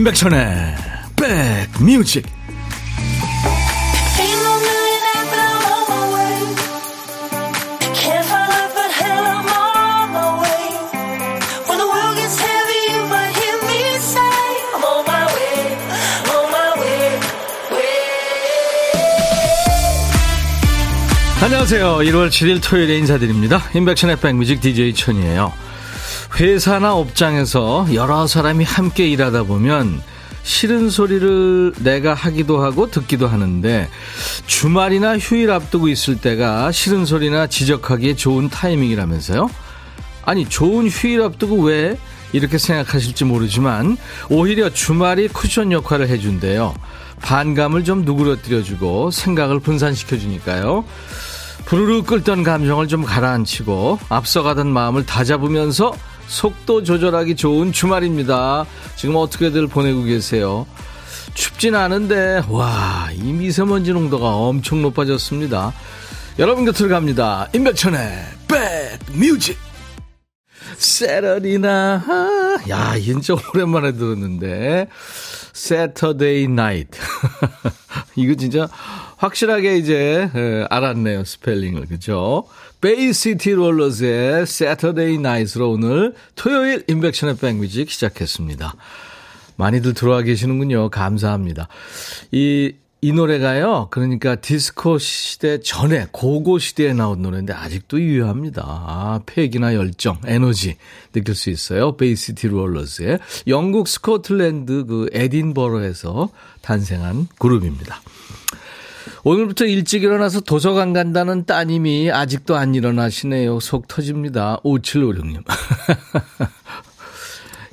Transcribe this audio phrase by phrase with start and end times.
[0.00, 0.76] 임백천의
[1.14, 2.26] 백뮤직
[21.42, 21.98] 안녕하세요.
[21.98, 23.62] 1월 7일 토요일에 인사드립니다.
[23.74, 25.52] 임백천의 백뮤직 DJ 천이에요.
[26.40, 30.00] 회사나 업장에서 여러 사람이 함께 일하다 보면
[30.42, 33.90] 싫은 소리를 내가 하기도 하고 듣기도 하는데
[34.46, 39.50] 주말이나 휴일 앞두고 있을 때가 싫은 소리나 지적하기에 좋은 타이밍이라면서요?
[40.24, 41.98] 아니, 좋은 휴일 앞두고 왜
[42.32, 43.98] 이렇게 생각하실지 모르지만
[44.30, 46.74] 오히려 주말이 쿠션 역할을 해준대요.
[47.20, 50.86] 반감을 좀 누그러뜨려주고 생각을 분산시켜주니까요.
[51.66, 55.92] 부르르 끓던 감정을 좀 가라앉히고 앞서가던 마음을 다잡으면서
[56.30, 58.64] 속도 조절하기 좋은 주말입니다.
[58.94, 60.64] 지금 어떻게들 보내고 계세요?
[61.34, 65.74] 춥진 않은데, 와, 이 미세먼지 농도가 엄청 높아졌습니다.
[66.38, 67.48] 여러분 곁으로 갑니다.
[67.52, 69.58] 임백천의 백뮤직.
[70.76, 72.02] 세러리나,
[72.68, 74.86] 야, 진짜 오랜만에 들었는데.
[75.54, 76.98] Saturday Night.
[78.14, 78.68] 이거 진짜
[79.16, 80.30] 확실하게 이제
[80.70, 81.24] 알았네요.
[81.24, 81.86] 스펠링을.
[81.86, 82.46] 그죠?
[82.80, 88.74] 베이시티 롤러즈의 Saturday Night으로 오늘 토요일 임백천의 백뮤직 시작했습니다.
[89.56, 90.88] 많이들 들어와 계시는군요.
[90.88, 91.68] 감사합니다.
[92.32, 93.88] 이, 이 노래가요.
[93.90, 98.62] 그러니까 디스코 시대 전에 고고 시대에 나온 노래인데 아직도 유효합니다.
[98.64, 100.76] 아, 패기나 열정, 에너지
[101.12, 101.98] 느낄 수 있어요.
[101.98, 106.30] 베이시티 롤러즈의 영국 스코틀랜드 그 에딘버러에서
[106.62, 108.00] 탄생한 그룹입니다.
[109.22, 113.60] 오늘부터 일찍 일어나서 도서관 간다는 따님이 아직도 안 일어나시네요.
[113.60, 114.58] 속 터집니다.
[114.64, 115.44] 5756님.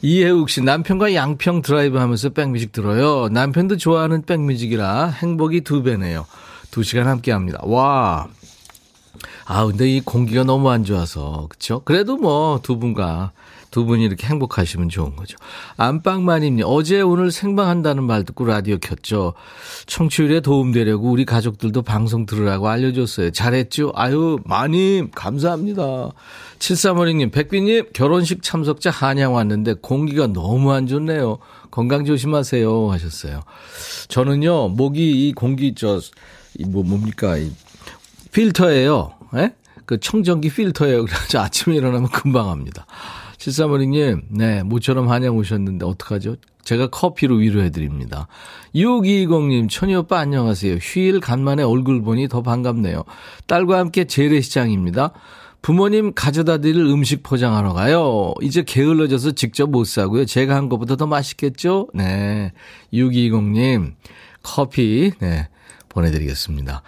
[0.02, 3.30] 이혜욱 씨, 남편과 양평 드라이브 하면서 백뮤직 들어요.
[3.30, 6.26] 남편도 좋아하는 백뮤직이라 행복이 두 배네요.
[6.70, 7.60] 두 시간 함께 합니다.
[7.64, 8.28] 와.
[9.46, 11.82] 아, 근데 이 공기가 너무 안 좋아서, 그쵸?
[11.86, 13.32] 그래도 뭐, 두 분과
[13.78, 15.38] 두 분이 이렇게 행복하시면 좋은 거죠.
[15.78, 19.36] 안방마님, 어제 오늘 생방한다는 말 듣고 라디오 켰죠.
[19.86, 23.30] 청취율에 도움되려고 우리 가족들도 방송 들으라고 알려줬어요.
[23.30, 23.92] 잘했죠?
[23.94, 26.10] 아유, 마님, 감사합니다.
[26.58, 31.38] 7356님, 백비님, 결혼식 참석자 한양 왔는데 공기가 너무 안 좋네요.
[31.70, 32.90] 건강 조심하세요.
[32.90, 33.42] 하셨어요.
[34.08, 36.00] 저는요, 목이 이 공기, 저,
[36.58, 37.52] 이 뭐, 뭡니까, 이
[38.32, 39.12] 필터예요.
[39.36, 39.54] 예?
[39.86, 41.06] 그 청정기 필터예요.
[41.06, 42.88] 그래서 아침에 일어나면 금방 합니다.
[43.38, 46.36] 7356님, 네, 모처럼 한양 오셨는데 어떡하죠?
[46.64, 48.28] 제가 커피로 위로해드립니다.
[48.76, 50.76] 6220님, 천희 오빠 안녕하세요.
[50.82, 53.04] 휴일 간만에 얼굴 보니 더 반갑네요.
[53.46, 55.14] 딸과 함께 재래시장입니다.
[55.62, 58.34] 부모님 가져다 드릴 음식 포장하러 가요.
[58.42, 60.26] 이제 게을러져서 직접 못 사고요.
[60.26, 61.88] 제가 한 것보다 더 맛있겠죠?
[61.94, 62.52] 네.
[62.94, 63.94] 6220님,
[64.44, 65.48] 커피, 네,
[65.90, 66.84] 보내드리겠습니다.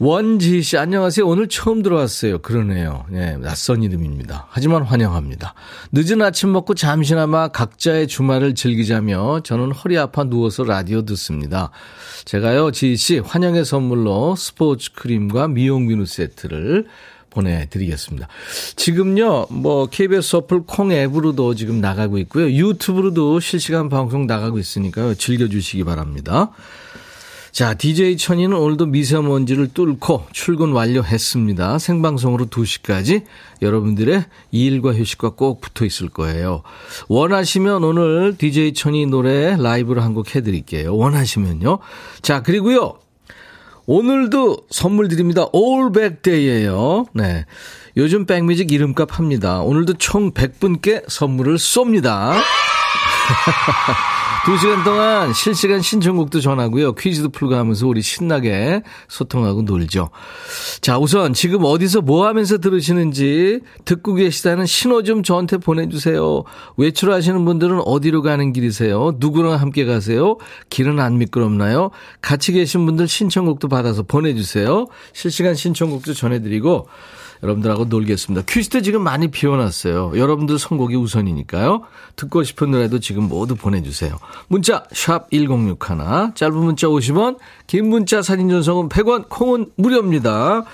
[0.00, 1.26] 원지 씨, 안녕하세요.
[1.26, 2.38] 오늘 처음 들어왔어요.
[2.38, 3.04] 그러네요.
[3.10, 4.46] 네, 낯선 이름입니다.
[4.48, 5.54] 하지만 환영합니다.
[5.90, 11.70] 늦은 아침 먹고 잠시나마 각자의 주말을 즐기자며 저는 허리 아파 누워서 라디오 듣습니다.
[12.24, 16.86] 제가요, 지희 씨, 환영의 선물로 스포츠 크림과 미용 비누 세트를
[17.30, 18.28] 보내드리겠습니다.
[18.76, 22.48] 지금요, 뭐, KBS 어플 콩 앱으로도 지금 나가고 있고요.
[22.48, 25.14] 유튜브로도 실시간 방송 나가고 있으니까요.
[25.14, 26.52] 즐겨주시기 바랍니다.
[27.52, 31.78] 자, DJ 천이는 오늘도 미세먼지를 뚫고 출근 완료했습니다.
[31.78, 33.24] 생방송으로 2시까지
[33.62, 36.62] 여러분들의 일과 휴식과 꼭 붙어 있을 거예요.
[37.08, 40.96] 원하시면 오늘 DJ 천이 노래 라이브로 한 곡 해드릴게요.
[40.96, 41.78] 원하시면요.
[42.22, 42.94] 자, 그리고요.
[43.86, 45.46] 오늘도 선물 드립니다.
[45.52, 47.06] 올백데이예요.
[47.14, 47.44] 네.
[47.96, 49.60] 요즘 백뮤직 이름값 합니다.
[49.60, 52.32] 오늘도 총 100분께 선물을 쏩니다.
[54.48, 56.94] 두 시간 동안 실시간 신청곡도 전하고요.
[56.94, 60.08] 퀴즈도 풀고 하면서 우리 신나게 소통하고 놀죠.
[60.80, 66.44] 자, 우선 지금 어디서 뭐 하면서 들으시는지 듣고 계시다는 신호 좀 저한테 보내주세요.
[66.78, 69.16] 외출하시는 분들은 어디로 가는 길이세요?
[69.18, 70.38] 누구랑 함께 가세요?
[70.70, 71.90] 길은 안 미끄럽나요?
[72.22, 74.86] 같이 계신 분들 신청곡도 받아서 보내주세요.
[75.12, 76.86] 실시간 신청곡도 전해드리고
[77.42, 78.44] 여러분들하고 놀겠습니다.
[78.46, 80.12] 퀴즈도 지금 많이 비워놨어요.
[80.16, 81.82] 여러분들 선곡이 우선이니까요.
[82.16, 84.18] 듣고 싶은 노래도 지금 모두 보내주세요.
[84.48, 90.64] 문자 샵 1061, 짧은 문자 50원, 긴 문자 사진 전송은 100원, 콩은 무료입니다.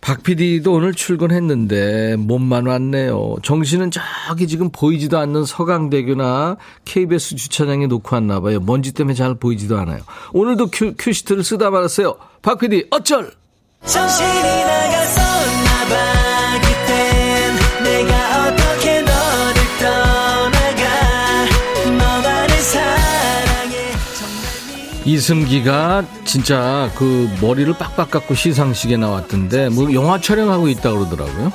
[0.00, 3.36] 박 PD도 오늘 출근했는데 몸만 왔네요.
[3.42, 8.60] 정신은 저기 지금 보이지도 않는 서강대교나 KBS 주차장에 놓고 왔나 봐요.
[8.60, 10.00] 먼지 때문에 잘 보이지도 않아요.
[10.32, 12.16] 오늘도 큐, 큐시트를 쓰다 말았어요.
[12.42, 13.32] 박 PD 어쩔!
[13.84, 15.27] 정신이 나갔었
[25.08, 31.50] 이승기가 진짜 그 머리를 빡빡 깎고 시상식에 나왔던데 뭐 영화 촬영하고 있다 그러더라고요.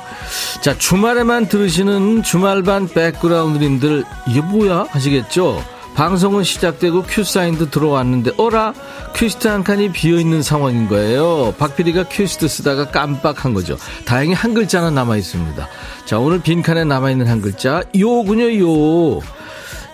[0.60, 5.62] 자 주말에만 들으시는 주말반 백그라운드님들 이게 뭐야 하시겠죠?
[5.94, 8.74] 방송은 시작되고 큐 사인도 들어왔는데 어라
[9.14, 11.54] 큐시트 한 칸이 비어 있는 상황인 거예요.
[11.56, 13.76] 박PD가 큐시트 쓰다가 깜빡한 거죠.
[14.04, 15.68] 다행히 한 글자는 남아 있습니다.
[16.06, 19.20] 자 오늘 빈 칸에 남아 있는 한 글자 요군요 요.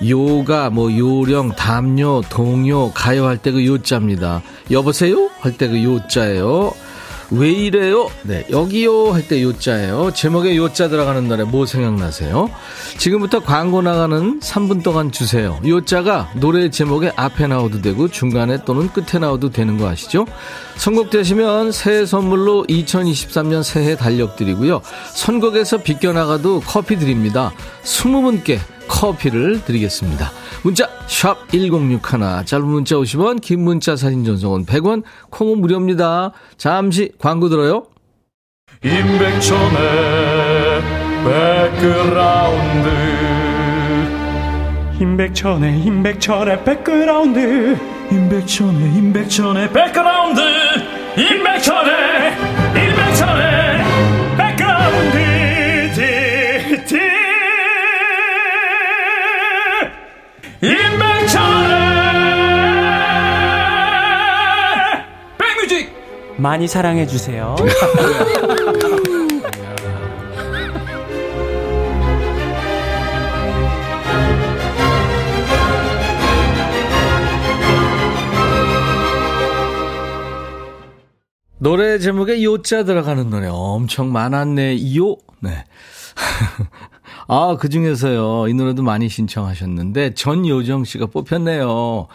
[0.09, 4.43] 요가, 뭐, 요령, 담요, 동요, 가요 할 때 그 요자입니다.
[4.71, 5.29] 여보세요?
[5.41, 6.73] 할 때 그 요자예요.
[7.33, 8.09] 왜 이래요?
[8.25, 10.13] 네, 여기요 할 때 요자예요.
[10.15, 12.51] 제목에 요자 들어가는 노래 뭐 생각나세요?
[12.99, 15.61] 지금부터 광고 나가는 3분 동안 주세요.
[15.65, 20.27] 요자가 노래 제목에 앞에 나오도 되고 중간에 또는 끝에 나오도 되는 거 아시죠?
[20.77, 24.81] 선곡되시면 새해 선물로 2023년 새해 달력 드리고요.
[25.15, 27.53] 선곡에서 비껴나가도 커피 드립니다.
[27.85, 28.59] 20분께
[28.91, 30.31] 커피를 드리겠습니다.
[30.63, 36.33] 문자 1061, 짧은 문자 50원, 긴 문자 사진 전송은 100원, 콩은 무료입니다.
[36.59, 37.87] 잠시 광고 들어요.
[38.83, 39.81] 임백천의
[41.25, 42.89] 백그라운드
[45.01, 47.77] 임백천의 임백천의 백그라운드
[48.11, 50.41] 임백천의 임백천의 백그라운드
[51.17, 52.40] 임백천의
[66.41, 67.55] 많이 사랑해 주세요.
[81.63, 84.97] 노래 제목에 요자 들어가는 노래 엄청 많았네.
[84.97, 85.17] 요.
[85.41, 85.67] 네.
[87.29, 88.49] 아, 그 중에서요.
[88.49, 92.09] 이 노래도 많이 신청하셨는데 전요정 씨가 뽑혔네요.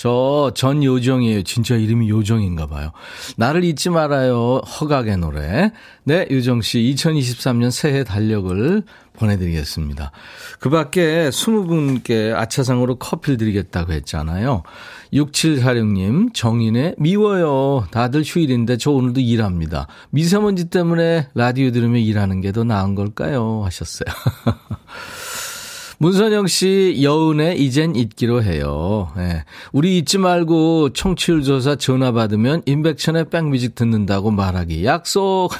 [0.00, 1.42] 저 전요정이에요.
[1.42, 2.90] 진짜 이름이 요정인가 봐요.
[3.36, 4.62] 나를 잊지 말아요.
[4.80, 5.72] 허각의 노래.
[6.04, 8.82] 네, 요정 씨 2023년 새해 달력을
[9.12, 10.10] 보내드리겠습니다.
[10.58, 14.62] 그 밖에 20분께 아차상으로 커피를 드리겠다고 했잖아요.
[15.12, 17.86] 6746님, 정인의 미워요.
[17.90, 19.86] 다들 휴일인데 저 오늘도 일합니다.
[20.08, 23.62] 미세먼지 때문에 라디오 들으며 일하는 게 더 나은 걸까요?
[23.66, 24.06] 하셨어요.
[26.02, 29.12] 문선영 씨, 여운의 이젠 잊기로 해요.
[29.18, 29.44] 네.
[29.70, 35.50] 우리 잊지 말고 청취율 조사 전화 받으면 인백천의 백뮤직 듣는다고 말하기 약속.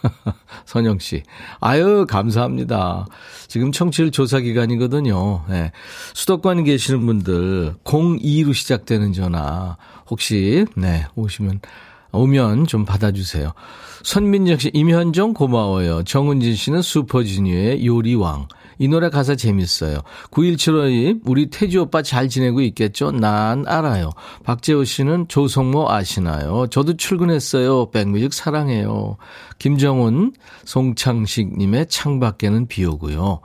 [0.64, 1.24] 선영 씨.
[1.60, 3.04] 아유, 감사합니다.
[3.48, 5.44] 지금 청취율 조사 기간이거든요.
[5.50, 5.72] 네.
[6.14, 9.76] 수도권에 계시는 분들 02로 시작되는 전화
[10.08, 11.60] 혹시 네, 오시면
[12.12, 13.52] 오면 좀 받아주세요.
[14.04, 16.02] 선민정 씨, 임현정 고마워요.
[16.04, 18.48] 정은진 씨는 슈퍼주니어의 요리왕.
[18.82, 20.00] 이 노래 가사 재밌어요.
[20.32, 23.12] 9175님, 우리 태주 오빠 잘 지내고 있겠죠?
[23.12, 24.10] 난 알아요.
[24.42, 26.66] 박재호 씨는 조성모 아시나요?
[26.66, 27.92] 저도 출근했어요.
[27.92, 29.18] 백뮤직 사랑해요.
[29.60, 30.32] 김정훈,
[30.64, 33.38] 송창식님의 창밖에는 비 오고요.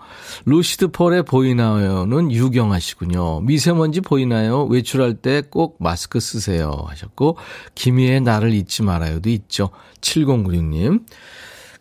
[0.46, 3.42] 루시드 폴의 보이나요는 유경아 씨군요.
[3.42, 4.64] 미세먼지 보이나요?
[4.64, 6.84] 외출할 때 꼭 마스크 쓰세요.
[6.88, 7.38] 하셨고,
[7.76, 9.70] 김희의 나를 잊지 말아요도 있죠.
[10.02, 11.04] 7096님.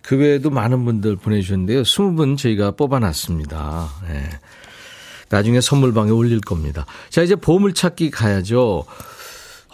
[0.07, 1.83] 그 외에도 많은 분들 보내주셨는데요.
[1.83, 3.89] 20분 저희가 뽑아놨습니다.
[4.09, 4.31] 네.
[5.31, 6.87] 나중에 선물방에 올릴 겁니다.
[7.11, 8.85] 자, 이제 보물찾기 가야죠.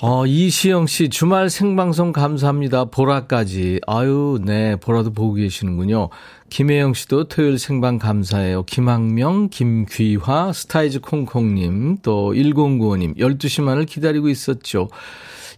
[0.00, 2.86] 어, 이시영 씨, 주말 생방송 감사합니다.
[2.86, 3.80] 보라까지.
[3.86, 6.08] 아유, 네, 보라도 보고 계시는군요.
[6.48, 8.64] 김혜영 씨도 토요일 생방 감사해요.
[8.64, 14.88] 김학명, 김귀화, 스타이즈 콩콩님, 또 1095님, 12시만을 기다리고 있었죠.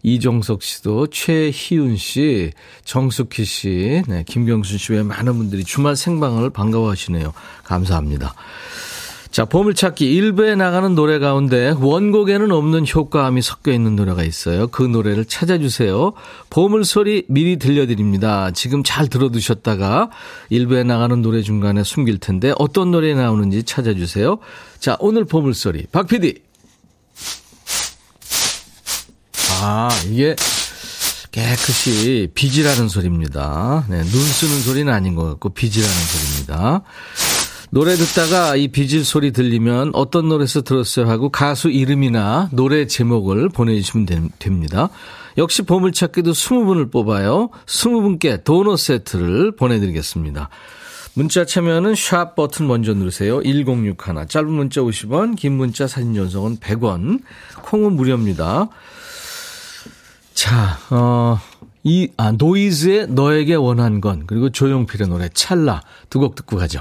[0.05, 2.53] 이종석 씨도 최희훈 씨,
[2.85, 7.33] 정숙희 씨, 네, 김경순 씨 외 많은 분들이 주말 생방을 반가워하시네요.
[7.65, 8.35] 감사합니다.
[9.31, 14.69] 자, 보물찾기 1부에 나가는 노래 가운데 원곡에는 없는 효과음이 섞여 있는 노래가 있어요.
[14.69, 16.13] 그 노래를 찾아주세요.
[16.51, 18.53] 보물소리 미리 들려드립니다.
[18.53, 20.11] 지금 잘 들어두셨다가
[20.53, 24.39] 1부에 나가는 노래 중간에 숨길 텐데 어떤 노래 나오는지 찾아주세요.
[24.79, 25.87] 자, 오늘 보물소리.
[25.91, 26.44] 박 PD.
[29.63, 30.35] 아, 이게
[31.31, 33.87] 깨끗이 빚이라는 소리입니다.
[33.89, 36.83] 네, 눈 쓰는 소리는 아닌 것 같고 빚이라는 소리입니다.
[37.71, 44.31] 노래 듣다가 이 비질 소리 들리면 어떤 노래에서 들었어요 하고 가수 이름이나 노래 제목을 보내주시면
[44.39, 44.91] 됩니다.
[45.37, 47.51] 역시 보물찾기도 20분을 뽑아요.
[47.67, 50.51] 20분께 도넛 세트를 보내드리겠습니다.
[51.15, 53.41] 문자 참여는 샵 버튼 먼저 누르세요.
[53.43, 53.97] 1061.
[54.29, 57.21] 짧은 문자 50원, 긴 문자 사진 전송은 100원.
[57.63, 58.69] 콩은 무료입니다.
[60.35, 61.39] 자, 어,
[61.85, 66.81] 이, 아, 노이즈의 너에게 원한 건, 그리고 조용필의 노래 찰나 두 곡 듣고 가죠.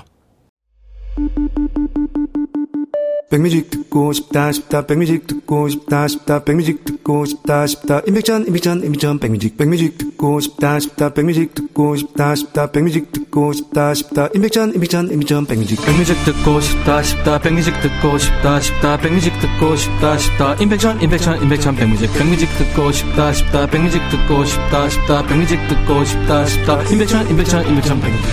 [3.30, 9.20] 백뮤직 듣고 싶다 싶다 백뮤직 듣고 싶다 싶다 백뮤직 듣고 싶다 싶다 임백천 임백천 임백천
[9.20, 13.23] 백뮤직 백뮤직 듣고 싶다 싶다 백뮤직 듣고 싶다 싶다 백뮤직 듣고
[13.54, 14.30] 싶다 싶다.
[14.36, 15.84] 임백천 임백천 임백천 백뮤직.
[15.84, 17.40] 백뮤직 듣고 싶다 싶다.
[17.40, 18.98] 백뮤직 듣고 싶다 싶다.
[18.98, 20.54] 백뮤직 듣고 싶다 싶다.
[20.60, 22.14] 임백천 임백천 임백천 백뮤직.
[22.14, 23.66] 백뮤직 듣고 싶다 싶다.
[23.68, 25.26] 백뮤직 듣고 싶다 싶다.
[25.26, 26.84] 백뮤직 듣고 싶다 싶다.
[26.84, 28.26] 임백천 임백천 임백천 백뮤직.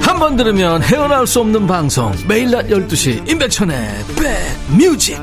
[0.00, 2.12] 한 번 들으면 헤어나올 수 없는 방송.
[2.28, 4.04] 매일 낮 12시 임백천의
[4.70, 5.18] 백뮤직.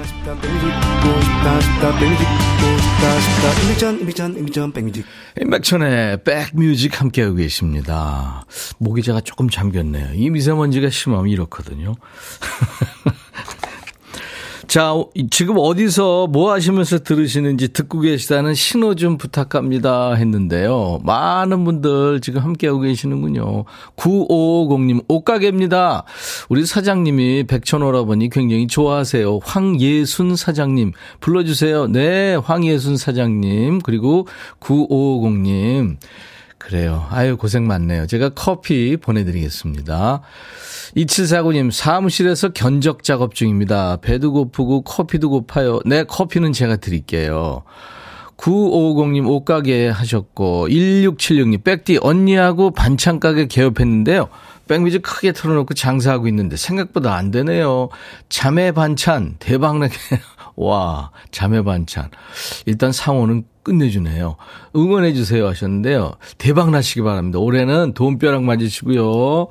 [3.64, 5.06] 임백천 임백천 임백천 백뮤직
[5.42, 8.46] 임백천의 백뮤직 함께하고 계십니다.
[8.78, 10.14] 목이 제가 조금 잠겼네요.
[10.14, 11.96] 이 미세먼지가 심하면 이렇거든요.
[14.70, 14.94] 자,
[15.32, 21.00] 지금 어디서 뭐 하시면서 들으시는지 듣고 계시다는 신호 좀 부탁합니다 했는데요.
[21.04, 23.66] 많은 분들 지금 함께하고 계시는군요.
[23.96, 26.04] 9550님, 옷가게입니다.
[26.50, 29.40] 우리 사장님이 백천오라버니 굉장히 좋아하세요.
[29.42, 31.88] 황예순 사장님, 불러주세요.
[31.88, 33.80] 네, 황예순 사장님.
[33.80, 34.28] 그리고
[34.60, 35.98] 9550님.
[36.60, 37.08] 그래요.
[37.10, 38.06] 아유, 고생 많네요.
[38.06, 40.22] 제가 커피 보내드리겠습니다.
[40.96, 43.98] 2749님, 사무실에서 견적 작업 중입니다.
[43.98, 45.80] 배도 고프고 커피도 고파요.
[45.86, 47.64] 네, 커피는 제가 드릴게요.
[48.38, 54.28] 9550님 옷가게 하셨고, 1676님, 백디 언니하고 반찬가게 개업했는데요.
[54.68, 57.90] 백미지 크게 틀어놓고 장사하고 있는데 생각보다 안 되네요.
[58.30, 59.96] 자매 반찬 대박나게.
[60.56, 62.10] 와, 자매 반찬.
[62.68, 64.36] 일단 상호는 끝내주네요.
[64.76, 66.14] 응원해주세요 하셨는데요.
[66.40, 67.38] 대박 나시기 바랍니다.
[67.38, 69.48] 올해는 돈벼락 맞으시고요.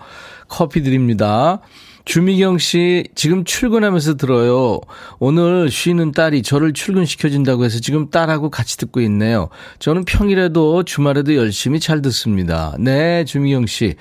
[0.48, 1.60] 커피 드립니다.
[2.04, 4.80] 주미경 씨, 지금 출근하면서 들어요.
[5.18, 9.50] 오늘 쉬는 딸이 저를 출근시켜준다고 해서 지금 딸하고 같이 듣고 있네요.
[9.78, 12.74] 저는 평일에도 주말에도 열심히 잘 듣습니다.
[12.78, 13.94] 네, 주미경 씨.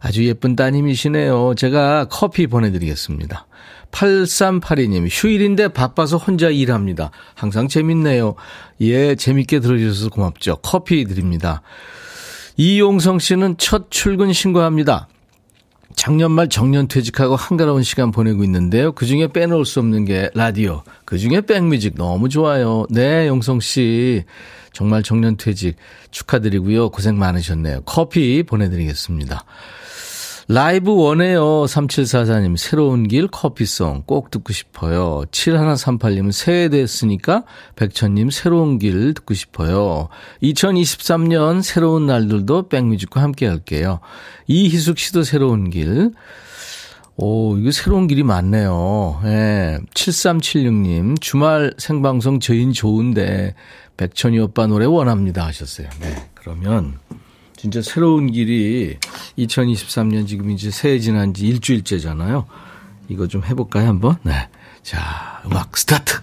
[0.00, 1.54] 아주 예쁜 따님이시네요.
[1.56, 3.46] 제가 커피 보내드리겠습니다.
[3.92, 7.10] 8382님, 휴일인데 바빠서 혼자 일합니다.
[7.34, 8.34] 항상 재밌네요.
[8.80, 10.56] 예, 재밌게 들어주셔서 고맙죠.
[10.62, 11.62] 커피 드립니다.
[12.56, 15.08] 이용성 씨는 첫 출근 신고합니다.
[15.94, 18.92] 작년 말 정년 퇴직하고 한가로운 시간 보내고 있는데요.
[18.92, 20.82] 그 중에 빼놓을 수 없는 게 라디오.
[21.06, 22.86] 그 중에 백뮤직 너무 좋아요.
[22.90, 24.24] 네, 용성 씨.
[24.72, 25.76] 정말 정년 퇴직
[26.10, 26.90] 축하드리고요.
[26.90, 27.80] 고생 많으셨네요.
[27.86, 29.44] 커피 보내드리겠습니다.
[30.48, 31.42] 라이브 원해요.
[31.64, 35.24] 3744님, 새로운 길 커피송 꼭 듣고 싶어요.
[35.32, 37.42] 7138님은 새해 됐으니까
[37.74, 40.08] 백천님 새로운 길 듣고 싶어요.
[40.42, 43.98] 2023년 새로운 날들도 백뮤직과 함께 할게요.
[44.46, 46.12] 이희숙 씨도 새로운 길.
[47.16, 49.22] 오, 이거 새로운 길이 많네요.
[49.24, 49.78] 예.
[49.94, 53.54] 7376님, 주말 생방송 저인 좋은데,
[53.96, 55.88] 백천이 오빠 노래 원합니다 하셨어요.
[56.00, 56.28] 네.
[56.34, 56.98] 그러면,
[57.56, 58.98] 진짜 새로운 길이
[59.38, 62.46] 2023년 지금 이제 새해 지난 지 일주일째잖아요.
[63.08, 64.16] 이거 좀 해볼까요, 한번?
[64.22, 64.48] 네.
[64.82, 66.20] 자, 음악 스타트!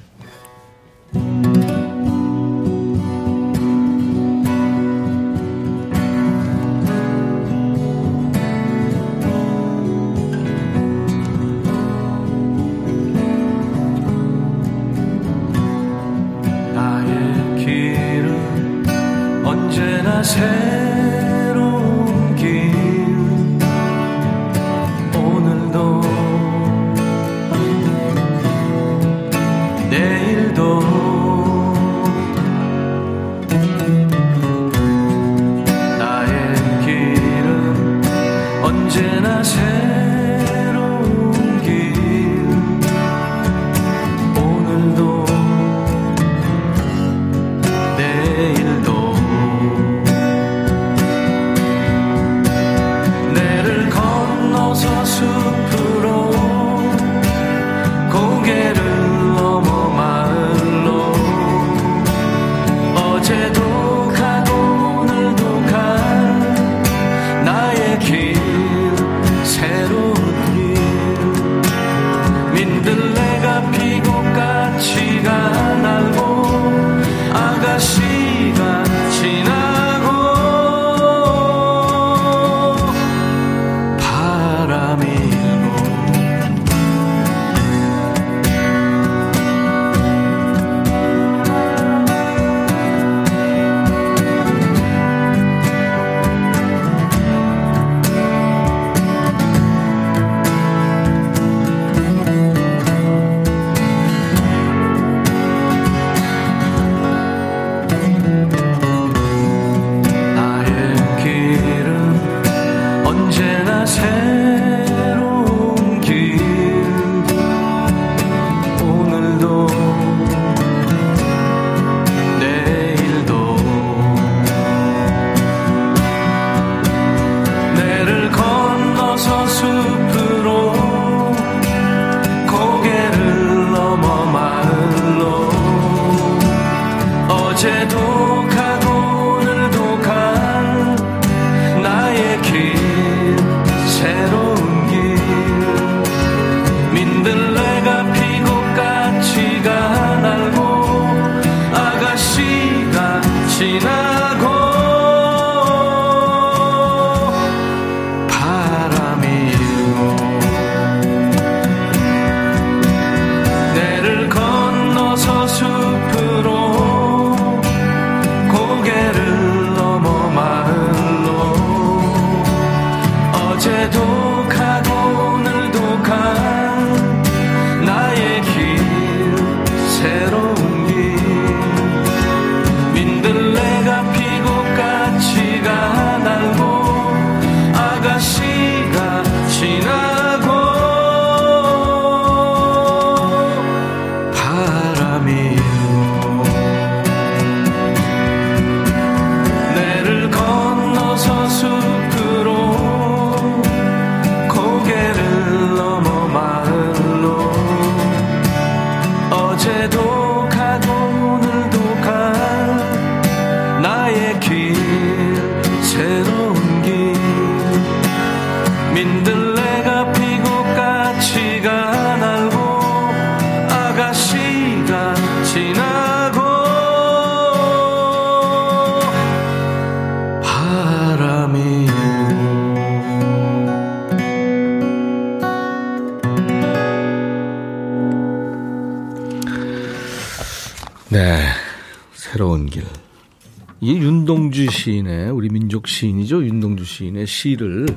[246.94, 247.88] 시인의 시를,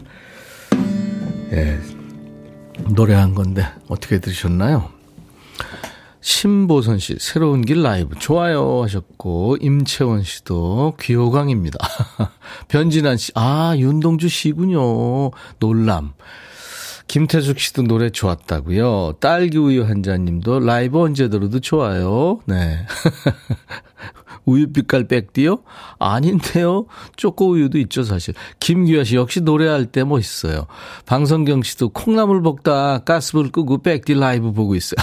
[1.53, 1.79] 예,
[2.95, 4.91] 노래한 건데, 어떻게 들으셨나요?
[6.23, 11.79] 신보선 씨, 새로운 길 라이브 좋아요 하셨고, 임채원 씨도 귀호강입니다.
[12.69, 15.31] 변진환 씨, 아, 윤동주 씨군요.
[15.59, 16.15] 놀람.
[17.07, 19.19] 김태숙 씨도 노래 좋았다고요.
[19.21, 22.41] 딸기 우유 한 잔님도 라이브 언제 들어도 좋아요.
[22.47, 22.85] 네.
[24.47, 25.59] 우유빛깔 백디요?
[25.99, 26.87] 아닌데요.
[27.17, 28.35] 초코 우유도 있죠, 사실.
[28.61, 30.67] 김규아 씨 역시 노래할 때 멋있어요.
[31.05, 34.97] 방성경 씨도 콩나물 볶다 가스불 끄고 백디 라이브 보고 있어요.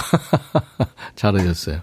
[1.14, 1.82] 잘하셨어요.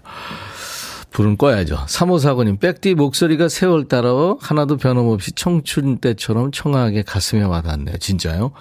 [1.12, 1.76] 불은 꺼야죠.
[1.86, 7.98] 3호사고님, 백디 목소리가 세월 따라 하나도 변함없이 청춘 때처럼 청아하게 가슴에 와닿네요.
[7.98, 8.52] 진짜요?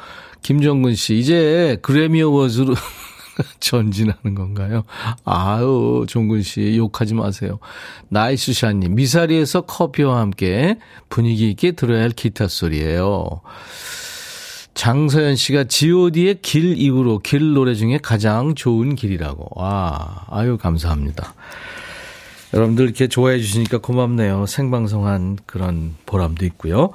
[0.41, 2.75] 김정근 씨, 이제 그래미 어워즈로
[3.60, 4.84] 전진하는 건가요?
[5.25, 7.60] 아유, 종근 씨, 욕하지 마세요.
[8.10, 10.77] 나이스샤님, 미사리에서 커피와 함께
[11.10, 13.41] 분위기 있게 들어야 할 기타 소리예요.
[14.73, 19.62] 장서연 씨가 GOD의 길 이후로 길 노래 중에 가장 좋은 길이라고.
[19.62, 21.34] 와, 아유, 감사합니다.
[22.54, 24.45] 여러분들 이렇게 좋아해 주시니까 고맙네요.
[24.45, 26.91] 생방송한 그런 보람도 있고요.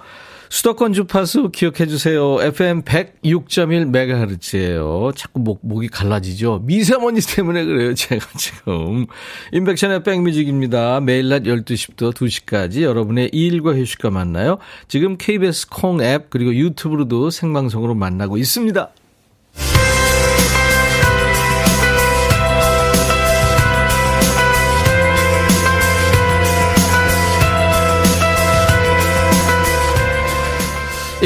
[0.49, 2.41] 수도권 주파수 기억해 주세요.
[2.41, 5.15] FM 106.1MHz예요.
[5.17, 6.61] 자꾸 목, 목이 갈라지죠.
[6.65, 7.95] 미세먼지 때문에 그래요.
[7.95, 9.07] 제가 지금.
[9.53, 11.01] 인백션의 백뮤직입니다.
[11.01, 14.59] 매일 낮 12시부터 2시까지 여러분의 일과 휴식과 만나요.
[14.89, 18.91] 지금 KBS 콩 앱 그리고 유튜브로도 생방송으로 만나고 있습니다.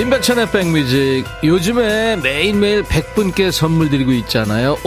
[0.00, 1.26] 인백천의 백뮤직.
[1.44, 4.78] 요즘에 매일매일 100분께 선물 드리고 있잖아요.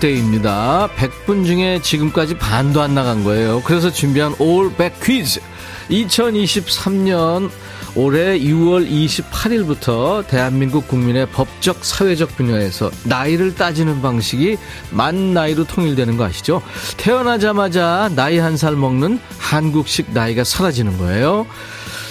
[0.00, 0.90] Day입니다.
[0.98, 3.62] 100분 중에 지금까지 반도 안 나간 거예요.
[3.64, 4.34] 그래서 준비한
[4.76, 5.40] Back 퀴즈
[5.88, 7.48] 2023년
[7.94, 14.58] 올해 6월 28일부터 대한민국 국민의 법적 사회적 분야에서 나이를 따지는 방식이
[14.90, 16.60] 만 나이로 통일되는 거 아시죠?
[16.98, 21.46] 태어나자마자 나이 한 살 먹는 한국식 나이가 사라지는 거예요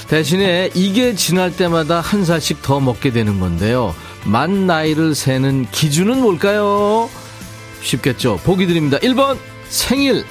[0.08, 3.96] 대신에 이게 지날 때마다 한 살씩 더 먹게 되는 건데요.
[4.26, 7.10] 만 나이를 세는 기준은 뭘까요?
[7.82, 8.40] 쉽겠죠.
[8.44, 8.98] 보기 드립니다.
[9.00, 9.38] 1번
[9.68, 10.26] 생일,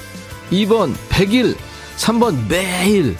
[0.51, 1.55] 2번 100일,
[1.97, 3.15] 3번 매일.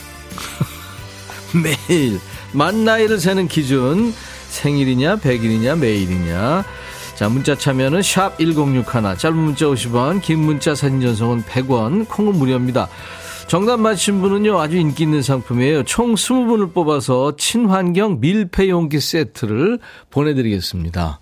[1.87, 2.19] 매일.
[2.51, 4.13] 만 나이를 세는 기준
[4.49, 6.63] 생일이냐, 100일이냐, 매일이냐.
[7.15, 12.87] 자, 문자 참여는 샵 1061, 짧은 문자 50원, 긴 문자 사진 전송은 100원, 콩은 무료입니다.
[13.53, 15.83] 정답 맞힌 분은요, 아주 인기 있는 상품이에요.
[15.83, 19.77] 총 20분을 뽑아서 친환경 밀폐 용기 세트를
[20.09, 21.19] 보내드리겠습니다.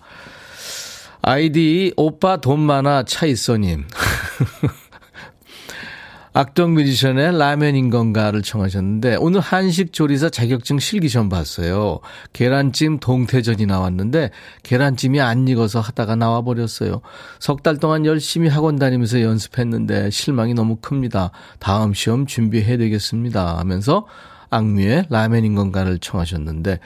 [1.20, 3.84] 아이디, 오빠 돈 많아 차 있어님.
[6.34, 12.00] 악동 뮤지션의 라면인 건가를 청하셨는데 오늘 한식 조리사 자격증 실기시험 봤어요.
[12.32, 14.30] 계란찜 동태전이 나왔는데
[14.62, 17.02] 계란찜이 안 익어서 하다가 나와 버렸어요.
[17.38, 21.32] 석 달 동안 열심히 학원 다니면서 연습했는데 실망이 너무 큽니다.
[21.58, 23.58] 다음 시험 준비해야 되겠습니다.
[23.58, 24.06] 하면서
[24.48, 26.80] 악뮤의 라면인 건가를 청하셨는데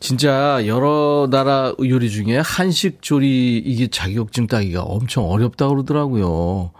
[0.00, 6.70] 진짜 여러 나라 요리 중에 한식 조리 이게 자격증 따기가 엄청 어렵다고 그러더라고요.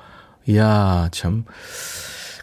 [0.48, 1.44] 이야, 참.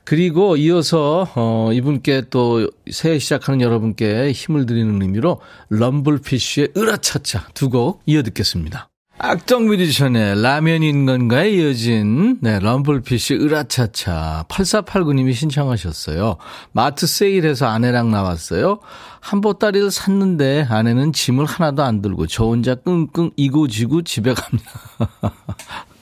[0.04, 8.04] 그리고 이어서, 어, 이분께 또 새해 시작하는 여러분께 힘을 드리는 의미로 럼블피쉬의 으라차차 두 곡
[8.06, 8.90] 이어 듣겠습니다.
[9.18, 16.36] 악동 뮤지션의 라면인 건가에 이어진 네, 럼블피쉬 으라차차 8489님이 신청하셨어요.
[16.74, 18.80] 마트 세일해서 아내랑 나왔어요.
[19.22, 24.70] 한 보따리를 샀는데 아내는 짐을 하나도 안 들고 저 혼자 끙끙 이고지고 집에 갑니다.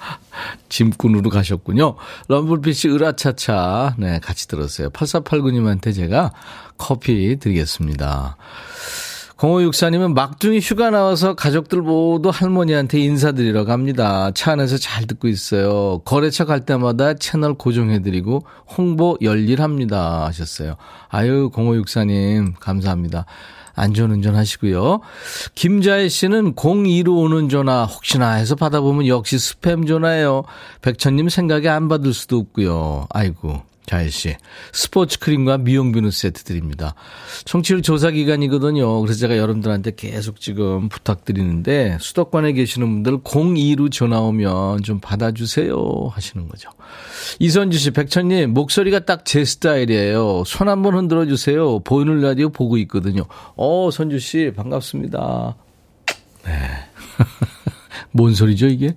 [0.69, 1.96] 짐꾼으로 가셨군요.
[2.28, 3.96] 럼블피쉬 으라차차.
[3.98, 4.89] 네, 같이 들었어요.
[4.89, 6.32] 8489님한테 제가
[6.78, 8.38] 커피 드리겠습니다.
[9.38, 14.32] 0564님은 막둥이 휴가 나와서 가족들 모두 할머니한테 인사드리러 갑니다.
[14.32, 16.00] 차 안에서 잘 듣고 있어요.
[16.06, 18.46] 거래처 갈 때마다 채널 고정해드리고
[18.78, 20.26] 홍보 열일합니다.
[20.26, 20.76] 하셨어요.
[21.10, 23.26] 아유, 0564님, 감사합니다.
[23.75, 25.01] 안전운전 하시고요.
[25.55, 30.43] 김자혜 씨는 02로 오는 전화 혹시나 해서 받아보면 역시 스팸 전화예요.
[30.81, 33.07] 백천님 생각에 안 받을 수도 없고요.
[33.09, 33.72] 아이고.
[33.86, 34.36] 자혜 씨.
[34.72, 36.96] 스포츠 크림과 미용 비누 세트 드립니다.
[37.46, 39.02] 청취율 조사 기간이거든요.
[39.02, 46.48] 그래서 제가 여러분들한테 계속 지금 부탁드리는데 수도권에 계시는 분들 02로 전화 오면 좀 받아주세요 하시는
[46.48, 46.69] 거죠.
[47.39, 50.43] 이선주 씨, 백천님, 목소리가 딱 제 스타일이에요.
[50.46, 51.80] 손 한번 흔들어 주세요.
[51.80, 53.24] 보이는 라디오 보고 있거든요.
[53.56, 55.56] 어, 선주 씨, 반갑습니다.
[56.46, 56.52] 네.
[58.13, 58.95] 뭔 소리죠, 이게?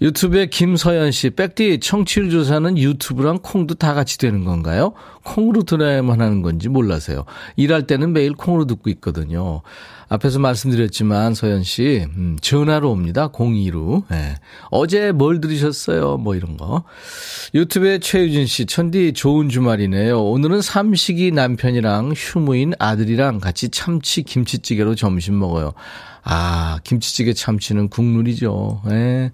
[0.00, 4.92] 유튜브에 김서연 씨, 백디 청취율 조사는 유튜브랑 콩도 다 같이 되는 건가요?
[5.24, 7.24] 콩으로 들어야만 하는 건지 몰라서요.
[7.56, 9.62] 일할 때는 매일 콩으로 듣고 있거든요.
[10.08, 13.28] 앞에서 말씀드렸지만 서연 씨 음, 전화로 옵니다.
[13.28, 14.02] 02로.
[14.10, 14.34] 네.
[14.70, 16.16] 어제 뭘 들으셨어요?
[16.16, 16.82] 뭐 이런 거.
[17.54, 20.20] 유튜브에 최유진 씨 천디 좋은 주말이네요.
[20.20, 25.74] 오늘은 삼식이 남편이랑 휴무인 아들이랑 같이 참치 김치찌개로 점심 먹어요.
[26.24, 28.82] 아 김치찌개 참치는 국룰이죠.
[28.86, 29.30] 네.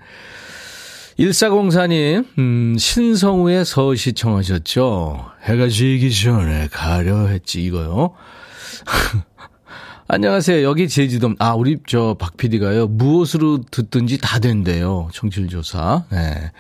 [1.19, 5.31] 1404님, 음, 신성우의 서시 청하셨죠?
[5.45, 8.13] 해가 지기 전에 가려 했지, 이거요.
[10.09, 10.63] 안녕하세요.
[10.63, 12.87] 여기 제주도, 아, 우리 저 박 PD가요.
[12.89, 15.09] 무엇으로 듣든지 다 된대요.
[15.13, 16.05] 청취율 조사.
[16.11, 16.53] 네.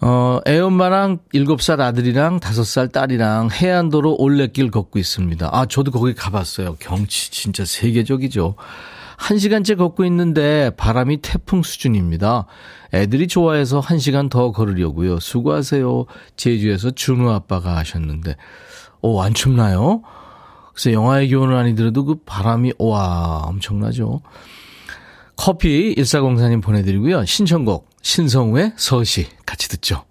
[0.00, 5.50] 어, 애엄마랑 7살 아들이랑 5살 딸이랑 해안도로 올레길 걷고 있습니다.
[5.52, 6.76] 아, 저도 거기 가봤어요.
[6.80, 8.56] 경치 진짜 세계적이죠.
[9.16, 12.46] 한 시간째 걷고 있는데 바람이 태풍 수준입니다.
[12.94, 15.20] 애들이 좋아해서 한 시간 더 걸으려고요.
[15.20, 16.06] 수고하세요.
[16.36, 18.36] 제주에서 준우 아빠가 하셨는데,
[19.00, 20.02] 오, 안 춥나요?
[20.72, 24.20] 그래서 영화의 기온은 아니더라도 그 바람이 와 엄청나죠.
[25.36, 27.24] 커피 1404님 보내드리고요.
[27.24, 30.04] 신청곡 신성우의 서시 같이 듣죠.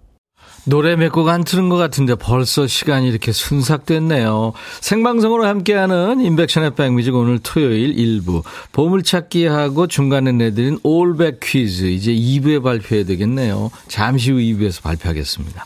[0.68, 4.52] 노래 몇 곡 안 틀은 것 같은데 벌써 시간이 이렇게 순삭됐네요.
[4.80, 13.04] 생방송으로 함께하는 인백션의 백뮤직 오늘 토요일 1부 보물찾기하고 중간에 내드린 올백 퀴즈 이제 2부에 발표해야
[13.06, 13.70] 되겠네요.
[13.86, 15.64] 잠시 후 2부에서 발표하겠습니다.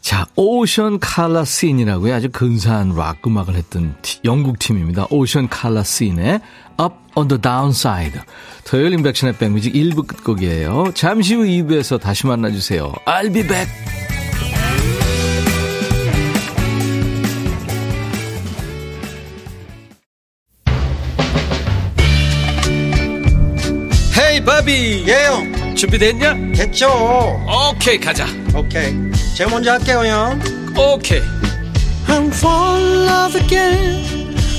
[0.00, 2.14] 자, 오션 칼라 씬이라고요.
[2.14, 5.06] 아주 근사한 락 음악을 했던 영국 팀입니다.
[5.10, 6.40] 오션 칼라 씬의
[6.78, 8.20] Up on the Downside.
[8.64, 10.92] 토요일 인백션의 백뮤직 1부 끝곡이에요.
[10.94, 12.92] 잠시 후 2부에서 다시 만나주세요.
[13.06, 13.70] I'll be back.
[24.18, 26.34] 헤이 바비 예영 준비됐냐?
[26.54, 26.88] 됐죠
[27.70, 28.94] 오케이 가자 오케이
[29.36, 30.40] 제가 먼저 할게요 형
[30.76, 31.20] 오케이
[32.08, 34.25] I'm fall in love again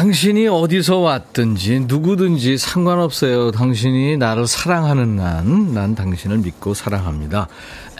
[0.00, 3.50] 당신이 어디서 왔든지 누구든지 상관없어요.
[3.50, 7.48] 당신이 나를 사랑하는 한, 난 당신을 믿고 사랑합니다.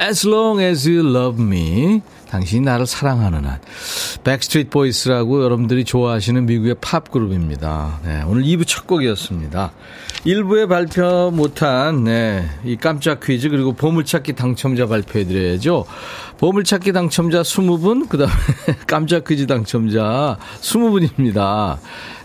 [0.01, 2.01] As long as you love me,
[2.31, 3.59] 당신이 나를 사랑하는 한.
[4.25, 8.01] 백스트리트 보이스라고 여러분들이 좋아하시는 미국의 팝 그룹입니다.
[8.05, 9.73] 네, 오늘 2부 첫 곡이었습니다.
[10.25, 15.87] 1부에 발표 못한 네, 이 깜짝 퀴즈 그리고 보물찾기 당첨자 발표해 드려야죠.
[16.39, 18.33] 보물찾기 당첨자 20분, 그다음에
[18.87, 21.79] 깜짝 퀴즈 당첨자 20분입니다.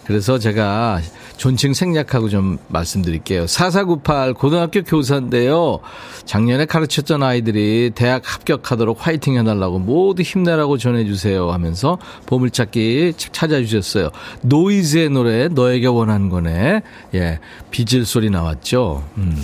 [0.05, 1.01] 그래서 제가
[1.37, 3.47] 존칭 생략하고 좀 말씀드릴게요.
[3.47, 5.79] 4498 고등학교 교사인데요.
[6.25, 14.11] 작년에 가르쳤던 아이들이 대학 합격하도록 화이팅 해달라고 모두 힘내라고 전해주세요 하면서 보물찾기 찾아주셨어요.
[14.41, 16.81] 노이즈의 노래 너에게 원하는 거네.
[17.15, 17.39] 예.
[17.71, 19.03] 비질 소리 나왔죠.
[19.17, 19.35] 음,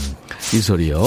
[0.53, 1.03] 이 소리요.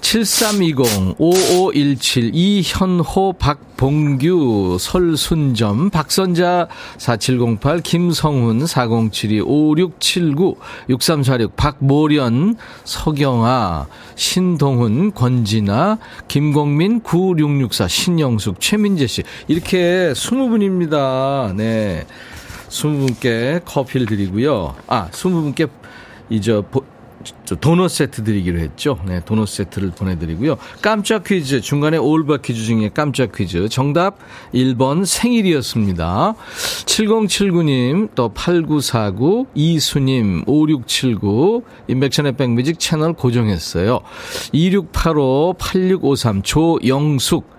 [0.00, 10.56] 7320, 5517, 이현호, 박봉규, 설순점, 박선자, 4708, 김성훈, 4072, 5679,
[10.88, 19.22] 6346, 박모련, 서경아, 신동훈, 권진아, 김공민, 9664, 신영숙, 최민재 씨.
[19.48, 21.54] 이렇게 20분입니다.
[21.56, 22.06] 네.
[22.68, 24.74] 20분께 커피를 드리고요.
[24.86, 25.68] 아, 20분께
[26.30, 26.62] 이제
[27.60, 28.98] 도넛 세트 드리기로 했죠.
[29.06, 30.56] 네, 도넛 세트를 보내드리고요.
[30.80, 33.68] 깜짝 퀴즈, 중간에 올바 퀴즈 중에 깜짝 퀴즈.
[33.68, 34.18] 정답
[34.54, 36.34] 1번 생일이었습니다.
[36.86, 44.00] 7079님, 또 8949, 이수님, 5679, 인백션의 백뮤직 채널 고정했어요.
[44.52, 47.51] 2685, 8653, 조영숙,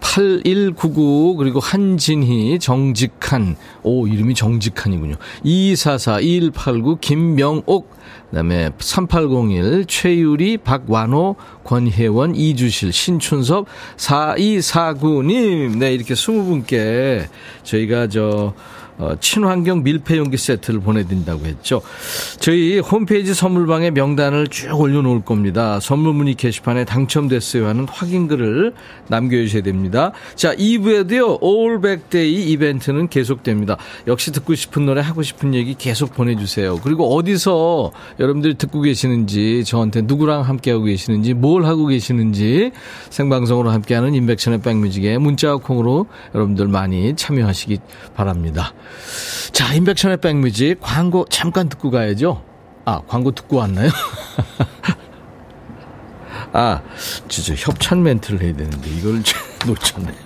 [0.00, 3.56] 8199 그리고 한진희 정직한.
[3.82, 5.16] 오 이름이 정직한이군요.
[5.44, 8.00] 2244 2189 김명옥.
[8.30, 15.78] 그다음에 3801 최유리 박완호 권혜원 이주실 신춘섭 4249님.
[15.78, 17.26] 네 이렇게 20분께
[17.62, 18.54] 저희가 저
[19.00, 21.80] 어, 친환경 밀폐용기 세트를 보내드린다고 했죠.
[22.38, 25.80] 저희 홈페이지 선물방에 명단을 쭉 올려놓을 겁니다.
[25.80, 28.74] 선물 문의 게시판에 당첨됐어요 하는 확인글을
[29.08, 30.12] 남겨주셔야 됩니다.
[30.34, 33.78] 자, 2부에도요, 올백데이 이벤트는 계속됩니다.
[34.06, 36.78] 역시 듣고 싶은 노래, 하고 싶은 얘기 계속 보내주세요.
[36.82, 42.72] 그리고 어디서 여러분들이 듣고 계시는지, 저한테 누구랑 함께하고 계시는지, 뭘 하고 계시는지,
[43.08, 47.78] 생방송으로 함께하는 인백션의 백뮤직에 문자와 콩으로 여러분들 많이 참여하시기
[48.14, 48.74] 바랍니다.
[49.52, 52.44] 자, 임백천의 백뮤직 광고 잠깐 듣고 가야죠.
[52.84, 53.90] 아, 광고 듣고 왔나요?
[56.52, 56.82] 아,
[57.28, 59.22] 진짜 협찬 멘트를 해야 되는데 이걸
[59.66, 60.16] 놓쳤네요.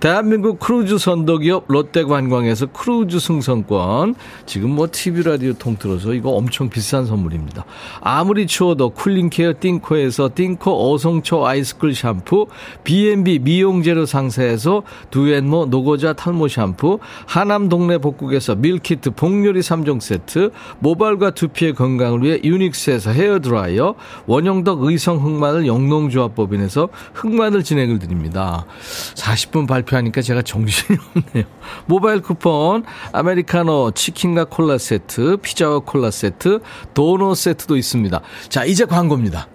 [0.00, 4.14] 대한민국 크루즈 선도기업 롯데관광에서 크루즈 승선권.
[4.44, 7.64] 지금 뭐 TV 라디오 통틀어서 이거 엄청 비싼 선물입니다.
[8.00, 12.48] 아무리 추워도 쿨링케어 띵코에서 띵코 어성초 아이스쿨 샴푸,
[12.82, 21.30] B&B 미용재료 상사에서 두앤모 노고자 탈모 샴푸, 하남 동네 복국에서 밀키트 복요리 3종 세트, 모발과
[21.30, 23.94] 두피의 건강을 위해 유닉스에서 헤어드라이어,
[24.26, 28.66] 원형덕 의성 흑마늘 영농조합법인에서 흑마늘 진액을 드립니다.
[29.14, 31.44] 40분 발표 발표하니까 제가 정신이 없네요.
[31.86, 36.60] 모바일 쿠폰, 아메리카노, 치킨과 콜라 세트, 피자와 콜라 세트,
[36.94, 38.20] 도넛 세트도 있습니다.
[38.48, 39.48] 자, 이제 광고입니다.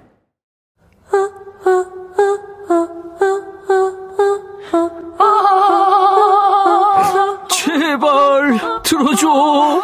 [7.50, 9.82] 제발 들어줘.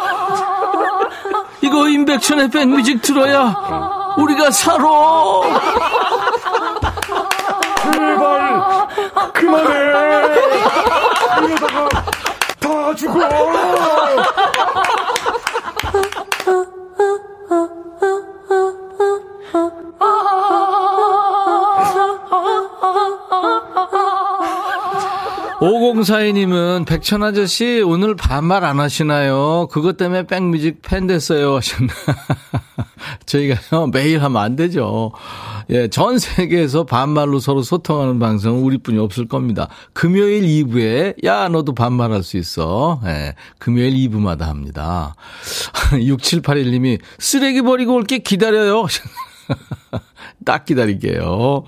[1.62, 6.15] 이거 임백천의 백뮤직 들어야 우리가 살아.
[9.36, 9.74] 그만해.
[11.46, 11.88] 이러다가
[12.58, 13.18] 다 죽어
[25.60, 29.68] 오공사이님은 백천 아저씨 오늘 반말 안 하시나요?
[29.70, 31.92] 그것 때문에 백뮤직 팬 됐어요 하셨나?
[33.24, 35.12] 저희가요 매일 하면 안 되죠.
[35.70, 39.68] 예, 전 세계에서 반말로 서로 소통하는 방송은 우리뿐이 없을 겁니다.
[39.94, 43.00] 금요일 2부에 야 너도 반말할 수 있어.
[43.06, 45.14] 예, 금요일 2부마다 합니다.
[45.92, 48.86] 6781님이 쓰레기 버리고 올 게 기다려요.
[50.44, 51.64] 딱 기다릴게요.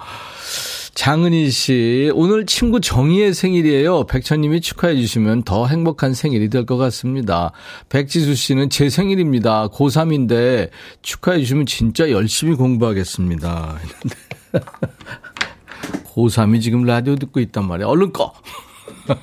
[0.98, 4.06] 장은희 씨, 오늘 친구 정희의 생일이에요.
[4.06, 7.52] 백천님이 축하해 주시면 더 행복한 생일이 될 것 같습니다.
[7.88, 9.68] 백지수 씨는 제 생일입니다.
[9.68, 10.70] 고3인데
[11.02, 13.76] 축하해 주시면 진짜 열심히 공부하겠습니다.
[16.16, 17.86] 고3이 지금 라디오 듣고 있단 말이야.
[17.86, 18.32] 얼른 꺼!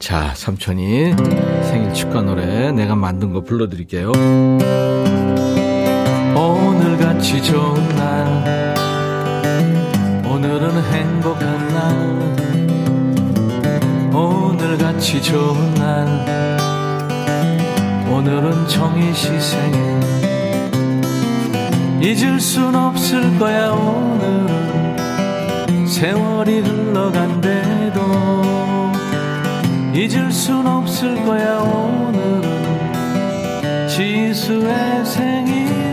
[0.00, 1.14] 자, 삼촌이
[1.62, 4.10] 생일 축하 노래 내가 만든 거 불러드릴게요.
[6.34, 8.61] 오늘같이 좋은 날
[10.72, 11.84] 오늘은 행복한 날
[14.14, 16.06] 오늘같이 좋은 날.
[18.10, 20.00] 오늘은 정희 시 생일
[22.00, 24.96] 잊을 순 없을 거야 오늘은.
[25.86, 28.00] 세월이 흘러 흘러간대도
[29.94, 32.50] 잊을 순 없을 거야 오늘은.
[33.88, 35.91] 지수의 생일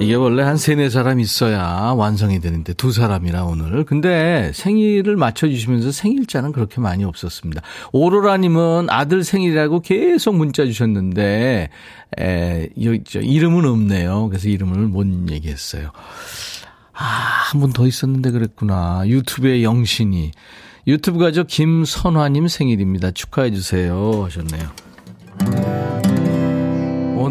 [0.00, 3.84] 이게 원래 한 세네 사람 있어야 완성이 되는데 두 사람이라 오늘.
[3.84, 7.60] 근데 생일을 맞춰주시면서 생일자는 그렇게 많이 없었습니다.
[7.92, 11.68] 오로라님은 아들 생일이라고 계속 문자 주셨는데,
[12.18, 14.28] 에, 이름은 없네요.
[14.30, 15.90] 그래서 이름을 못 얘기했어요.
[16.94, 19.02] 아, 한 분 더 있었는데 그랬구나.
[19.06, 20.30] 유튜브의 영신이.
[20.86, 23.10] 유튜브 가족 김선화님 생일입니다.
[23.10, 24.24] 축하해주세요.
[24.24, 24.68] 하셨네요.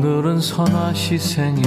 [0.01, 1.61] 오늘은 선화 씨 생일.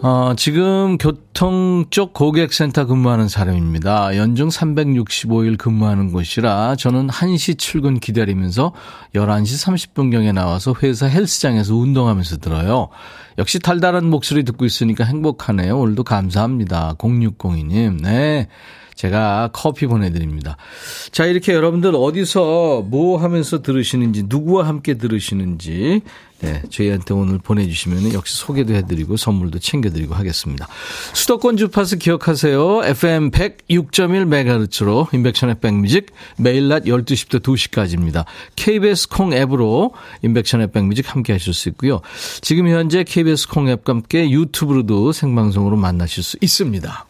[0.00, 4.16] 어, 지금 교통 쪽 고객센터 근무하는 사람입니다.
[4.16, 8.72] 연중 365일 근무하는 곳이라 저는 1시 출근 기다리면서
[9.14, 12.88] 11시 30분경에 나와서 회사 헬스장에서 운동하면서 들어요.
[13.38, 15.78] 역시 달달한 목소리 듣고 있으니까 행복하네요.
[15.78, 16.94] 오늘도 감사합니다.
[16.98, 18.02] 0602님.
[18.02, 18.48] 네.
[18.94, 20.56] 제가 커피 보내드립니다.
[21.12, 26.00] 자, 이렇게 여러분들 어디서 뭐 하면서 들으시는지, 누구와 함께 들으시는지,
[26.40, 30.68] 네, 저희한테 오늘 보내주시면 역시 소개도 해드리고 선물도 챙겨드리고 하겠습니다.
[31.14, 32.84] 수도권 주파수 기억하세요.
[32.84, 38.26] FM 106.1MHz로 인백션의 백뮤직 매일 낮 12시부터 2시까지입니다.
[38.54, 42.02] KBS 콩 앱으로 인백션의 백뮤직 함께 하실 수 있고요.
[42.42, 47.06] 지금 현재 KBS 콩 앱과 함께 유튜브로도 생방송으로 만나실 수 있습니다.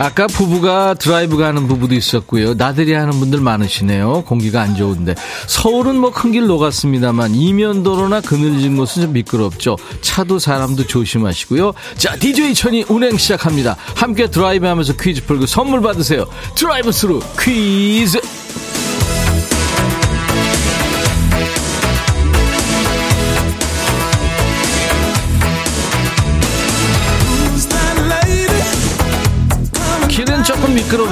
[0.00, 2.54] 아까 부부가 드라이브 가는 부부도 있었고요.
[2.54, 4.22] 나들이 하는 분들 많으시네요.
[4.24, 5.14] 공기가 안 좋은데.
[5.48, 9.76] 서울은 뭐 큰 길 녹았습니다만 이면도로나 그늘진 곳은 좀 미끄럽죠.
[10.00, 11.72] 차도 사람도 조심하시고요.
[11.96, 13.76] 자, DJ 천이 운행 시작합니다.
[13.96, 16.26] 함께 드라이브 하면서 퀴즈 풀고 선물 받으세요.
[16.54, 18.20] 드라이브 스루 퀴즈!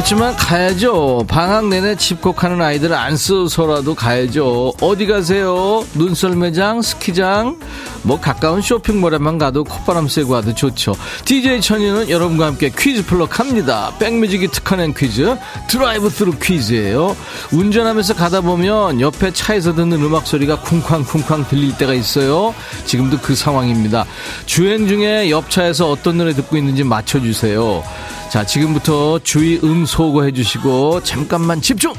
[0.07, 1.25] 미끄럽지만 가야죠.
[1.27, 4.73] 방학 내내 집콕하는 아이들 안 써서라도 가야죠.
[4.81, 5.85] 어디 가세요?
[5.95, 7.59] 눈썰매장, 스키장,
[8.07, 10.95] 뭐 가까운 쇼핑몰에만 가도 콧바람 쐬고 와도 좋죠.
[11.25, 13.93] DJ 천이는 여러분과 함께 퀴즈 갑니다.
[13.99, 15.37] 백뮤직이 특허낸 퀴즈,
[15.69, 17.17] 드라이브 스루 퀴즈예요.
[17.53, 22.55] 운전하면서 가다 보면 옆에 차에서 듣는 음악 소리가 쿵쾅쿵쾅 들릴 때가 있어요.
[22.85, 24.07] 지금도 그 상황입니다.
[24.47, 27.83] 주행 중에 옆 차에서 어떤 노래 듣고 있는지 맞춰주세요.
[28.31, 31.93] 자, 지금부터 주의 음소거 해주시고, 잠깐만 집중!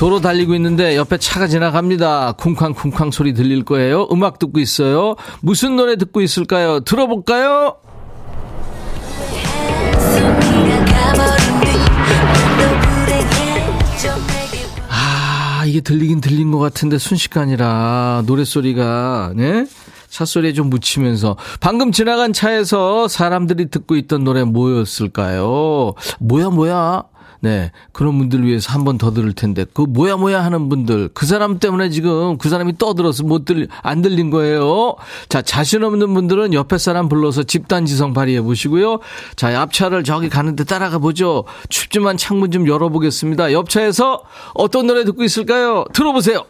[0.00, 2.32] 도로 달리고 있는데 옆에 차가 지나갑니다.
[2.38, 4.08] 쿵쾅쿵쾅 소리 들릴 거예요.
[4.10, 5.14] 음악 듣고 있어요.
[5.42, 6.80] 무슨 노래 듣고 있을까요?
[6.80, 7.76] 들어볼까요?
[14.88, 19.66] 아, 이게 들리긴 들린 것 같은데 순식간이라 노랫소리가, 네?
[20.08, 25.92] 차소리에 좀 묻히면서 방금 지나간 차에서 사람들이 듣고 있던 노래 뭐였을까요?
[26.20, 27.02] 뭐야 뭐야?
[27.42, 27.70] 네.
[27.92, 31.58] 그런 분들 위해서 한 번 더 들을 텐데, 그 뭐야 뭐야 하는 분들, 그 사람
[31.58, 34.96] 때문에 지금 그 사람이 떠들어서 못 들, 안 들린 거예요.
[35.28, 38.98] 자, 자신 없는 분들은 옆에 사람 불러서 집단지성 발휘해 보시고요.
[39.36, 41.44] 자, 앞차를 저기 가는데 따라가 보죠.
[41.68, 43.52] 춥지만 창문 좀 열어보겠습니다.
[43.52, 44.22] 옆차에서
[44.54, 45.84] 어떤 노래 듣고 있을까요?
[45.92, 46.44] 들어보세요.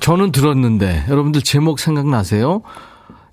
[0.00, 2.62] 저는 들었는데 여러분들 제목 생각나세요?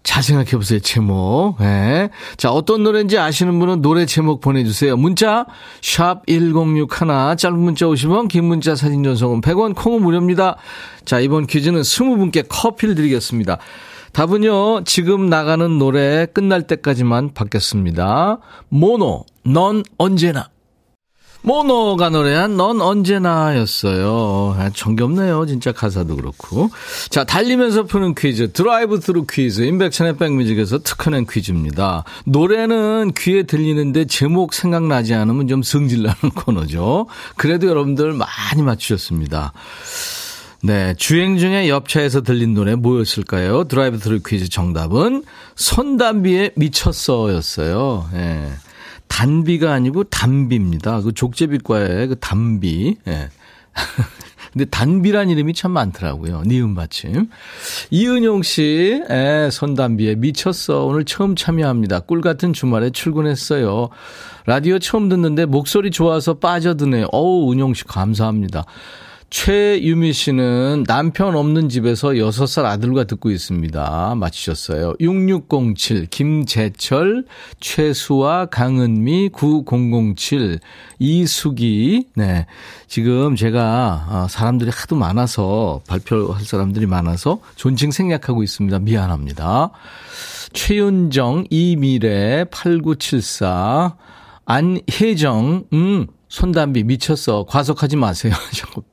[0.08, 1.58] 잘 생각해 보세요, 제목.
[1.60, 2.08] 네.
[2.38, 4.96] 자, 어떤 노래인지 아시는 분은 노래 제목 보내주세요.
[4.96, 5.46] 문자,
[5.82, 10.56] 샵 1061, 짧은 문자 50원, 긴 문자 사진 전송은 100원, 콩은 무료입니다.
[11.04, 13.58] 자, 이번 퀴즈는 20분께 커피를 드리겠습니다.
[14.14, 18.40] 답은요, 지금 나가는 노래 끝날 때까지만 받겠습니다.
[18.70, 20.48] 모노, 넌 언제나.
[21.42, 24.56] 모노가 노래한 넌 언제나였어요.
[24.58, 25.46] 아, 정겹네요.
[25.46, 26.70] 진짜 가사도 그렇고.
[27.10, 28.52] 자, 달리면서 푸는 퀴즈.
[28.52, 29.62] 드라이브 스루 퀴즈.
[29.62, 32.04] 임백천의 백뮤직에서 특허낸 퀴즈입니다.
[32.26, 37.08] 노래는 귀에 들리는데 제목 생각나지 않으면 좀 성질나는 코너죠.
[37.38, 39.54] 그래도 여러분들 많이 맞추셨습니다.
[40.64, 40.96] 네.
[40.98, 43.66] 주행 중에 옆차에서 들린 노래 뭐였을까요?
[43.66, 45.24] 드라이브 스루 퀴즈 정답은
[45.56, 48.10] 손담비의 미쳤어 였어요.
[48.14, 48.18] 예.
[48.18, 48.52] 네.
[49.08, 51.02] 단비가 아니고 담비입니다.
[51.02, 52.98] 그 족제비과의 그 담비.
[53.08, 53.30] 예.
[54.54, 56.44] 근데 단비란 이름이 참 많더라고요.
[56.46, 57.30] 니은 받침.
[57.92, 60.86] 이은용 씨, 에, 손단비에 미쳤어.
[60.86, 62.02] 오늘 처음 참여합니다.
[62.02, 63.90] 꿀 같은 주말에 출근했어요.
[64.46, 67.08] 라디오 처음 듣는데 목소리 좋아서 빠져드네요.
[67.12, 68.66] 어우, 은용 씨 감사합니다.
[69.30, 74.16] 최유미 씨는 남편 없는 집에서 6살 아들과 듣고 있습니다.
[74.16, 74.94] 맞히셨어요.
[75.02, 77.26] 6607, 김재철,
[77.60, 80.60] 최수아, 강은미, 9007,
[81.00, 82.08] 이수기.
[82.16, 82.46] 네.
[82.88, 88.80] 지금 제가 아, 사람들이 하도 많아서 발표할 사람들이 많아서 존칭 생략하고 있습니다.
[88.80, 89.72] 미안합니다.
[90.54, 93.96] 최윤정, 이미래, 8974,
[94.46, 97.46] 안혜정, 음, 손담비 미쳤어.
[97.46, 98.34] 과속하지 마세요.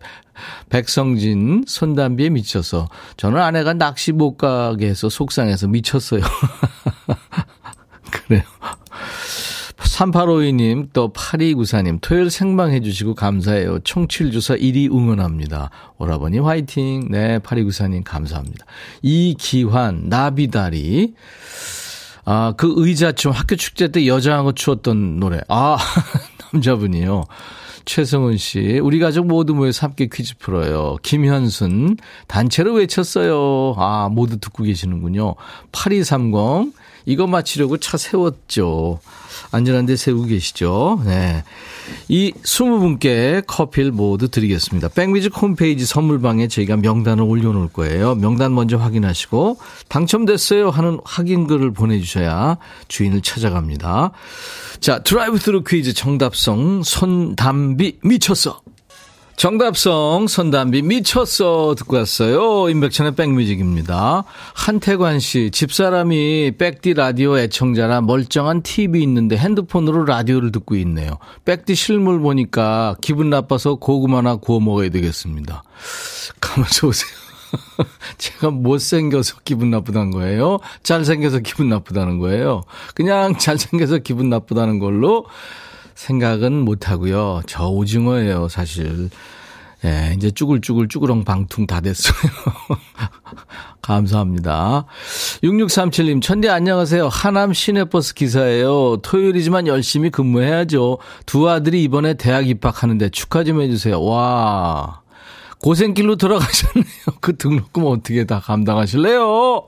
[0.68, 6.22] 백성진 손담비에 미쳐서 저는 아내가 낚시 못 가게 해서 속상해서 미쳤어요.
[8.10, 8.42] 그래요.
[9.76, 13.78] 3852님, 또 8294님, 토요일 생방해 주시고 감사해요.
[13.80, 15.70] 총칠주사 1위 응원합니다.
[15.98, 17.08] 오라버니 화이팅.
[17.10, 18.66] 네, 8294님 감사합니다.
[19.02, 21.14] 이기환, 나비다리.
[22.24, 25.40] 아, 그 의자춤 학교 축제 때 여자하고 추었던 노래.
[25.48, 25.76] 아,
[26.54, 27.24] 남자분이요.
[27.84, 30.96] 최성은 씨, 우리 가족 모두 모여서 함께 퀴즈 풀어요.
[31.02, 31.98] 김현순,
[32.28, 33.74] 단체로 외쳤어요.
[33.76, 35.34] 아, 모두 듣고 계시는군요.
[35.72, 36.72] 8230,
[37.04, 39.00] 이거 맞히려고 차 세웠죠.
[39.50, 41.02] 안전한 데 세우고 계시죠.
[41.04, 41.44] 네.
[42.08, 44.88] 이 20분께 커피를 모두 드리겠습니다.
[44.88, 48.14] 백뮤직 홈페이지 선물방에 저희가 명단을 올려놓을 거예요.
[48.14, 49.58] 명단 먼저 확인하시고
[49.88, 52.58] 당첨됐어요 하는 확인글을 보내주셔야
[52.88, 54.12] 주인을 찾아갑니다.
[54.80, 58.60] 자, 드라이브 스루 퀴즈 정답송 손담비 미쳤어.
[59.36, 62.68] 정답송 손담비 미쳤어 듣고 왔어요.
[62.70, 64.24] 임백천의 백뮤직입니다.
[64.54, 71.18] 한태관 씨 집사람이 백디 라디오 애청자라 멀쩡한 TV 있는데 핸드폰으로 라디오를 듣고 있네요.
[71.44, 75.64] 백디 실물 보니까 기분 나빠서 고구마 나 구워 먹어야 되겠습니다.
[76.40, 77.24] 가만히 오세요.
[78.18, 80.58] 제가 못생겨서 기분 나쁘다는 거예요?
[80.82, 82.62] 잘생겨서 기분 나쁘다는 거예요?
[82.94, 85.26] 그냥 잘생겨서 기분 나쁘다는 걸로
[85.94, 87.42] 생각은 못 하고요.
[87.46, 89.10] 저 오징어예요, 사실.
[89.84, 92.14] 예, 이제 쭈글쭈글 쭈그렁 방퉁 다 됐어요.
[93.82, 94.86] 감사합니다.
[95.42, 97.08] 6637님, 천디 안녕하세요.
[97.08, 98.96] 하남 시내버스 기사예요.
[99.02, 100.98] 토요일이지만 열심히 근무해야죠.
[101.26, 104.02] 두 아들이 이번에 대학 입학하는데 축하 좀 해주세요.
[104.02, 105.02] 와.
[105.60, 106.84] 고생길로 들어가셨네요.
[107.20, 109.66] 그 등록금 어떻게 다 감당하실래요?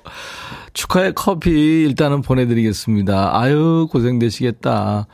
[0.73, 3.39] 축하의 커피 일단은 보내드리겠습니다.
[3.39, 5.07] 아유, 고생되시겠다.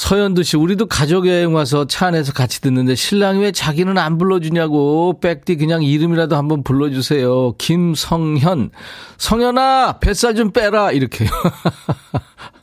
[0.00, 5.20] 서현두 씨, 우리도 가족 여행 와서 차 안에서 같이 듣는데 신랑이 왜 자기는 안 불러주냐고.
[5.20, 7.52] 백디 그냥 이름이라도 한번 불러주세요.
[7.58, 8.70] 김성현.
[9.18, 10.92] 성현아, 뱃살 좀 빼라.
[10.92, 11.28] 이렇게요.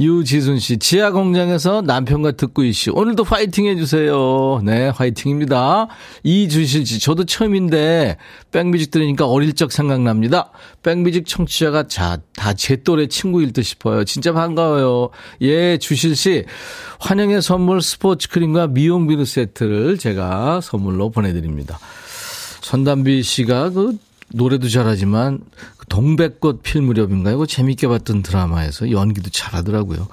[0.00, 2.90] 유지순 씨, 지하 공장에서 남편과 듣고 있시.
[2.90, 4.60] 오늘도 화이팅 해주세요.
[4.64, 5.88] 네, 화이팅입니다.
[6.22, 8.16] 이주실 씨, 저도 처음인데,
[8.50, 10.50] 백뮤직 들으니까 어릴 적 생각납니다.
[10.82, 14.04] 백뮤직 청취자가 자, 다 제 또래 친구일 듯 싶어요.
[14.04, 15.10] 진짜 반가워요.
[15.42, 16.44] 예, 주실 씨,
[17.00, 21.78] 환영의 선물 스포츠 크림과 미용 비누 세트를 제가 선물로 보내드립니다.
[22.62, 23.98] 선담비 씨가 그
[24.32, 25.40] 노래도 잘하지만
[25.88, 27.38] 동백꽃 필 무렵인가요?
[27.38, 30.08] 그 재밌게 봤던 드라마에서 연기도 잘하더라고요.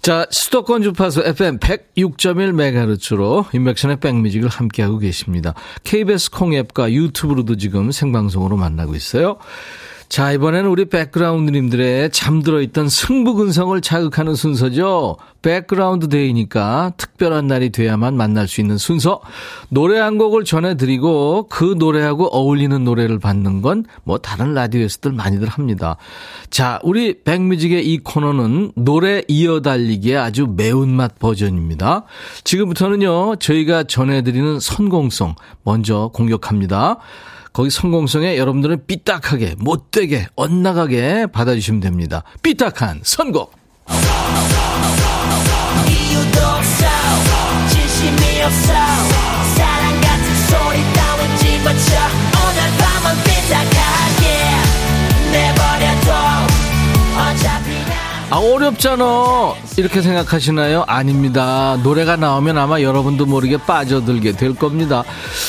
[0.00, 5.54] 자, 수도권 주파수 FM 106.1MHz로 인백션의 백뮤직을 함께하고 계십니다.
[5.84, 9.36] KBS 콩앱과 유튜브로도 지금 생방송으로 만나고 있어요.
[10.08, 15.16] 자, 이번에는 우리 백그라운드님들의 잠들어 있던 승부근성을 자극하는 순서죠.
[15.42, 19.20] 백그라운드 데이니까 특별한 날이 돼야만 만날 수 있는 순서.
[19.68, 25.96] 노래 한 곡을 전해드리고 그 노래하고 어울리는 노래를 받는 건 뭐 다른 라디오에서들 많이들 합니다.
[26.50, 32.04] 자, 우리 백뮤직의 이 코너는 노래 이어달리기의 아주 매운맛 버전입니다.
[32.44, 35.34] 지금부터는요, 저희가 전해드리는 선공송
[35.64, 36.98] 먼저 공격합니다.
[37.54, 42.24] 거기 성공성에 여러분들은 삐딱하게, 못되게, 엇나가게 받아주시면 됩니다.
[42.42, 43.54] 삐딱한 선곡!
[49.54, 52.13] 사랑 같은 소리 따윈 집어쳐,
[58.34, 59.54] 아, 어렵잖아.
[59.76, 60.82] 이렇게 생각하시나요?
[60.88, 61.78] 아닙니다.
[61.84, 65.04] 노래가 나오면 아마 여러분도 모르게 빠져들게 될 겁니다.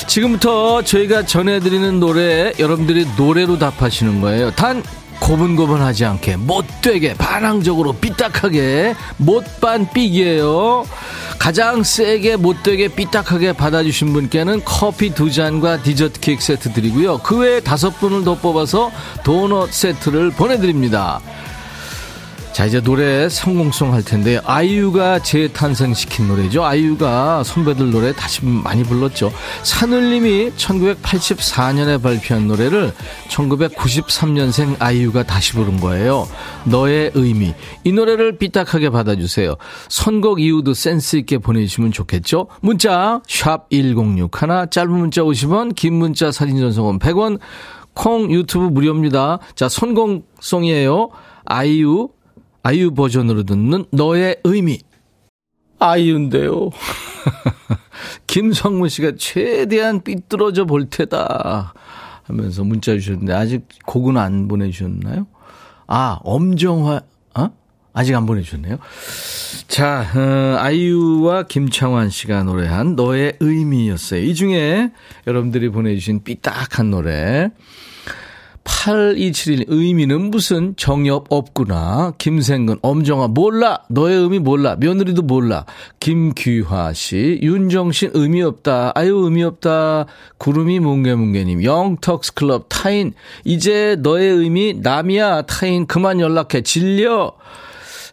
[0.06, 4.52] 지금부터 저희가 전해드리는 노래, 여러분들이 노래로 답하시는 거예요.
[4.52, 4.84] 단,
[5.20, 10.86] 고분고분하지 않게, 못되게, 반항적으로, 삐딱하게, 못반 삑이에요.
[11.40, 17.18] 가장 세게, 못되게, 삐딱하게 받아주신 분께는 커피 두 잔과 디저트 케이크 세트 드리고요.
[17.24, 18.92] 그 외에 다섯 분을 더 뽑아서
[19.24, 21.20] 도넛 세트를 보내드립니다.
[22.56, 26.64] 자, 이제 노래 성공송 할 텐데, 아이유가 재탄생시킨 노래죠.
[26.64, 29.30] 아이유가 선배들 노래 다시 많이 불렀죠.
[29.64, 32.94] 산울님이 1984년에 발표한 노래를
[33.28, 36.30] 1993년생 아이유가 다시 부른 거예요.
[36.64, 37.54] 너의 의미.
[37.84, 39.56] 이 노래를 삐딱하게 받아주세요.
[39.90, 42.48] 선곡 이유도 센스 있게 보내주시면 좋겠죠.
[42.62, 47.38] 문자, 샵 1061, 짧은 문자 50원, 긴 문자 사진 전송은 100원,
[47.94, 49.40] 콩 유튜브 무료입니다.
[49.56, 51.10] 자, 선곡송이에요.
[51.44, 52.12] 아이유,
[52.66, 54.80] 아이유 버전으로 듣는 너의 의미.
[55.78, 56.72] 아이유인데요.
[58.26, 61.76] 김성문 씨가 최대한 삐뚤어져 볼 테다.
[62.24, 65.28] 하면서 문자 주셨는데, 아직 곡은 안 보내주셨나요?
[65.86, 67.02] 아, 엄정화,
[67.36, 67.50] 어?
[67.94, 68.80] 아직 안 보내주셨네요.
[69.68, 74.24] 자, 어, 아이유와 김창완 씨가 노래한 너의 의미였어요.
[74.24, 74.90] 이 중에
[75.28, 77.52] 여러분들이 보내주신 삐딱한 노래.
[78.66, 82.14] 8271 의미는 무슨 정엽 없구나.
[82.18, 83.84] 김생근 엄정아 몰라.
[83.90, 84.76] 너의 의미 몰라.
[84.78, 85.66] 며느리도 몰라.
[86.00, 88.92] 김규화 씨 윤정신 의미 없다.
[88.96, 90.08] 아유 의미 없다.
[90.38, 93.14] 구름이 뭉게뭉게님 영턱스 클럽 타인
[93.44, 97.34] 이제 너의 의미 남이야 타인 그만 연락해 질려.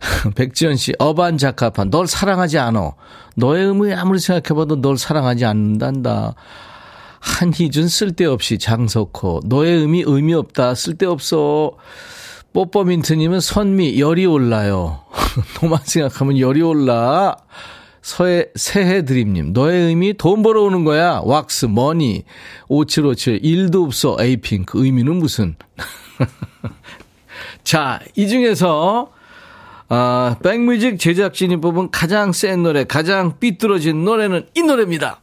[0.35, 2.95] 백지연 씨, 어반 자카판, 널 사랑하지 않어.
[3.37, 6.35] 너의 의미 아무리 생각해봐도 널 사랑하지 않는단다.
[7.23, 10.75] 한희준 쓸데없이 장석호 너의 의미 의미 없다.
[10.75, 11.77] 쓸데없어.
[12.53, 15.05] 뽀뽀민트님은 선미 열이 올라요.
[15.62, 17.37] 너만 생각하면 열이 올라.
[18.03, 21.20] 서해 새해 드림님 너의 의미 돈 벌어오는 거야.
[21.25, 22.25] 왁스 머니.
[22.68, 24.16] 5757 일도 없어.
[24.20, 25.55] 에이핑크 의미는 무슨?
[27.64, 29.12] 자 이 중에서
[29.89, 35.22] 아, 백뮤직 제작진이 뽑은 가장 센 노래, 가장 삐뚤어진 노래는 이 노래입니다.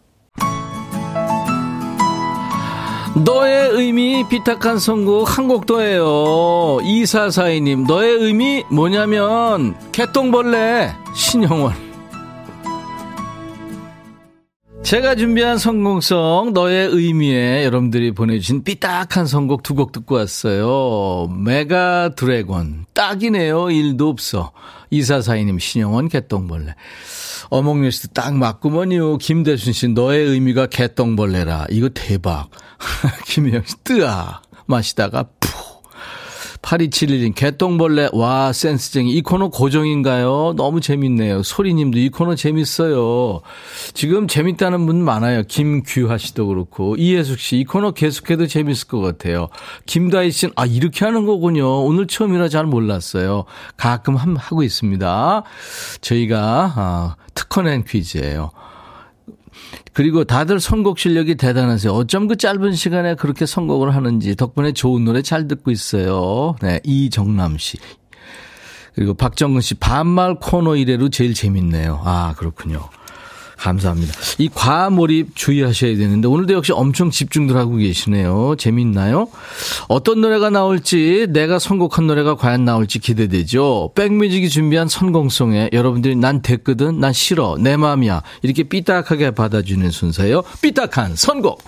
[3.16, 6.80] 너의 의미 비탁한 선곡 한 곡 더예요.
[6.84, 11.74] 이사사이님 너의 의미 뭐냐면 개똥벌레 신형원.
[14.84, 21.28] 제가 준비한 성공성 너의 의미에 여러분들이 보내주신 삐딱한 선곡 두 곡 듣고 왔어요.
[21.36, 23.72] 메가 드래곤 딱이네요.
[23.72, 24.52] 일도 없어.
[24.92, 26.76] 이사사이님 신영원 개똥벌레.
[27.92, 29.18] 씨도 딱 맞구먼요.
[29.18, 31.68] 김대순 씨, 너의 의미가 개똥벌레라.
[31.72, 32.50] 이거 대박.
[33.26, 34.42] 김혜영 씨, 뜨아.
[34.66, 35.50] 마시다가 푸.
[36.62, 39.14] 8271님, 개똥벌레, 와, 센스쟁이.
[39.14, 40.54] 이 코너 고정인가요?
[40.58, 41.42] 너무 재밌네요.
[41.42, 43.42] 소리님도 이 코너 재밌어요.
[43.94, 45.44] 지금 재밌다는 분 많아요.
[45.48, 46.96] 김규하 씨도 그렇고.
[46.98, 49.48] 이혜숙 씨, 이 코너 계속해도 재밌을 것 같아요.
[49.86, 51.86] 김다희 씨는, 아, 이렇게 하는 거군요.
[51.86, 53.46] 오늘 처음이라 잘 몰랐어요.
[53.78, 55.44] 가끔 함, 하고 있습니다.
[56.02, 58.52] 저희가, 아, 특허낸 퀴즈예요.
[59.94, 61.92] 그리고 다들 선곡 실력이 대단하세요.
[61.94, 66.56] 어쩜 그 짧은 시간에 그렇게 선곡을 하는지 덕분에 좋은 노래 잘 듣고 있어요.
[66.62, 67.78] 네, 이정남 씨.
[68.96, 72.02] 그리고 박정근 씨 반말 코너 이래로 제일 재밌네요.
[72.04, 72.90] 아, 그렇군요.
[73.60, 74.14] 감사합니다.
[74.38, 78.56] 이 과몰입 주의하셔야 되는데 오늘도 역시 엄청 집중들 하고 계시네요.
[78.58, 79.28] 재밌나요?
[79.88, 83.92] 어떤 노래가 나올지 내가 선곡한 노래가 과연 나올지 기대되죠.
[83.96, 90.44] 백뮤직이 준비한 선공송에 여러분들이 난 됐거든, 난 싫어, 내 마음이야 이렇게 삐딱하게 받아주는 순서예요.
[90.62, 91.62] 삐딱한 선곡.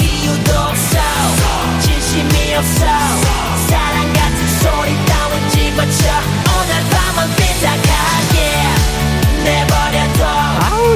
[0.00, 0.98] 이유도 없어
[1.80, 3.23] 진심이 없어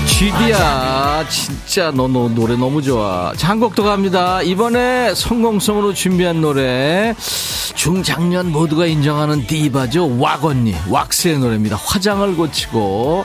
[0.08, 3.32] 쥐디야 진짜 너, 너 노래 너무 좋아.
[3.74, 4.42] 더 갑니다.
[4.42, 7.14] 이번에 성공성으로 준비한 노래.
[7.74, 10.18] 중장년 모두가 인정하는 디바죠.
[10.18, 11.76] 왁언니 왁스의 노래입니다.
[11.76, 13.24] 화장을 고치고.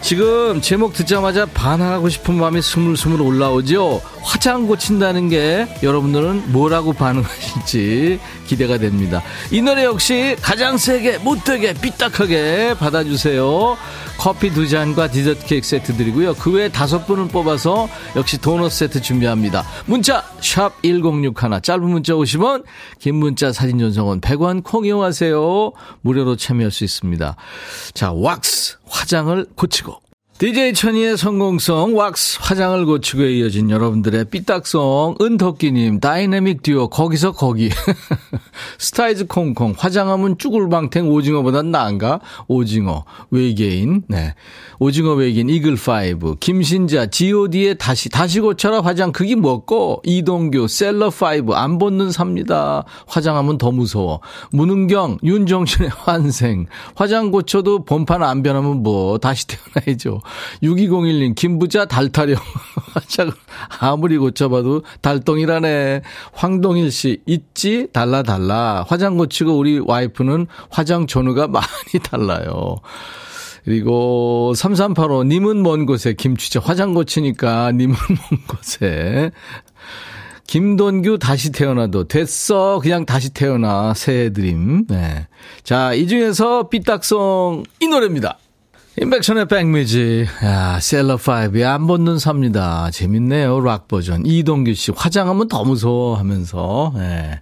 [0.00, 4.00] 지금 제목 듣자마자 반항하고 싶은 마음이 스물스물 올라오죠.
[4.22, 9.22] 화장 고친다는 게 여러분들은 뭐라고 반응하실지 기대가 됩니다
[9.52, 13.76] 이 노래 역시 가장 세게 못되게 삐딱하게 받아주세요
[14.18, 16.34] 커피 두 잔과 디저트 케이크 세트 드리고요.
[16.34, 19.64] 그 외에 다섯 분을 뽑아서 역시 도넛 세트 준비합니다.
[19.86, 22.64] 문자 샵 1061, 짧은 문자 50원,
[22.98, 25.72] 긴 문자 사진 전송은 100원 콩 이용하세요.
[26.00, 27.36] 무료로 참여할 수 있습니다.
[27.94, 30.07] 자, 왁스 화장을 고치고
[30.38, 37.70] DJ 천이의 선공송 왁스 화장을 고치고에 이어진 여러분들의 삐딱송 은토끼님 다이내믹 듀오 거기서 거기.
[38.78, 42.20] 스타이즈 콩콩 화장하면 쭈글방탱 오징어보단 나은가?
[42.46, 44.04] 오징어 외계인.
[44.06, 44.36] 네.
[44.78, 46.36] 오징어 외계인 이글 파이브.
[46.38, 50.02] 김신자 god의 다시 다시 고쳐라 화장 그게 뭐고.
[50.04, 52.84] 이동규 셀럽 파이브 안 본 눈 삽니다.
[53.08, 54.20] 화장하면 더 무서워.
[54.52, 56.66] 문은경 윤종신의 환생.
[56.94, 60.20] 화장 고쳐도 본판 안 변하면 뭐 다시 태어나야죠
[60.62, 62.36] 6201님, 김부자 달타령.
[63.80, 66.02] 아무리 고쳐봐도 달동이라네.
[66.32, 67.88] 황동일 씨, 있지?
[67.92, 68.84] 달라, 달라.
[68.88, 71.66] 화장 고치고 우리 와이프는 화장 전후가 많이
[72.02, 72.76] 달라요.
[73.64, 79.30] 그리고 3385, 님은 먼 곳에 김추자 화장 고치니까 님은 먼 곳에.
[80.46, 82.80] 김돈규 다시 태어나도 됐어.
[82.82, 83.92] 그냥 다시 태어나.
[83.92, 84.86] 새해 드림.
[84.88, 85.26] 네.
[85.62, 88.38] 자, 이 중에서 삐딱송 이 노래입니다.
[89.00, 90.26] 임백천의 백뮤직.
[90.42, 92.90] 야, 셀럽5의 안 본 눈 삽니다.
[92.90, 93.60] 재밌네요.
[93.60, 94.26] 락 버전.
[94.26, 97.40] 이동규 씨, 화장하면 더 무서워 하면서, 네.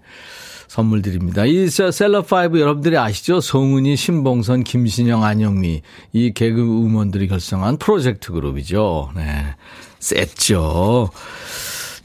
[0.68, 1.46] 선물 드립니다.
[1.46, 3.40] 이 셀럽5 여러분들이 아시죠?
[3.40, 5.80] 송은이, 신봉선, 김신영, 안영미.
[6.12, 9.12] 이 개그 우먼들이 결성한 프로젝트 그룹이죠.
[9.16, 9.54] 네.
[9.98, 11.09] 셌죠.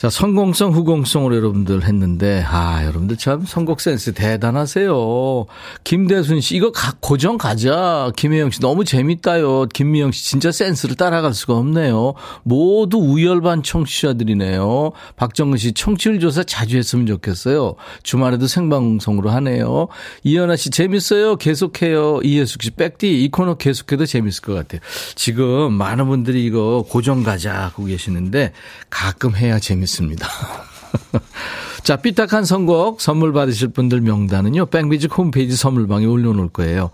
[0.01, 5.45] 자, 성공성, 후공성으로 여러분들 했는데, 아, 여러분들 참 선곡 센스 대단하세요.
[5.83, 8.11] 김대순 씨, 이거 가, 고정 가자.
[8.15, 9.67] 김혜영 씨, 너무 재밌다요.
[9.67, 12.15] 김미영 씨, 진짜 센스를 따라갈 수가 없네요.
[12.41, 14.91] 모두 우열반 청취자들이네요.
[15.17, 17.75] 박정근 씨, 청취율 조사 자주 했으면 좋겠어요.
[18.01, 19.87] 주말에도 생방송으로 하네요.
[20.23, 21.35] 이현아 씨, 재밌어요.
[21.35, 22.21] 계속해요.
[22.23, 24.81] 이혜숙 씨, 백디, 이 코너 계속해도 재밌을 것 같아요.
[25.13, 28.53] 지금 많은 분들이 이거 고정 가자 하고 계시는데,
[28.89, 29.90] 가끔 해야 재밌어요.
[29.91, 30.27] 있습니다.
[31.83, 36.91] 자, 삐딱한 선곡 선물 받으실 분들 명단은요, 백뮤직 홈페이지 선물방에 올려놓을 거예요.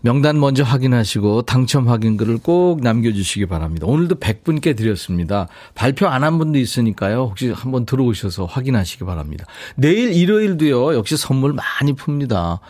[0.00, 3.86] 명단 먼저 확인하시고 당첨 확인글을 꼭 남겨주시기 바랍니다.
[3.86, 5.48] 오늘도 100분께 드렸습니다.
[5.74, 7.26] 발표 안 한 분도 있으니까요.
[7.30, 9.44] 혹시 한번 들어오셔서 확인하시기 바랍니다.
[9.74, 10.94] 내일 일요일도요.
[10.94, 12.60] 역시 선물 많이 풉니다.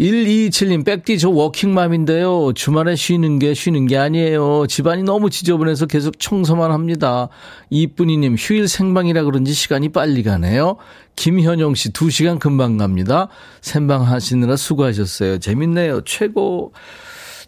[0.00, 2.52] 127님, 백디 저 워킹맘인데요.
[2.54, 4.66] 주말에 쉬는 게 쉬는 게 아니에요.
[4.66, 7.28] 집안이 너무 지저분해서 계속 청소만 합니다.
[7.70, 10.76] 이쁜이님, 휴일 생방이라 그런지 시간이 빨리 가네요.
[11.16, 13.28] 김현영 씨, 2시간 금방 갑니다.
[13.60, 15.38] 생방 하시느라 수고하셨어요.
[15.38, 16.02] 재밌네요.
[16.04, 16.72] 최고.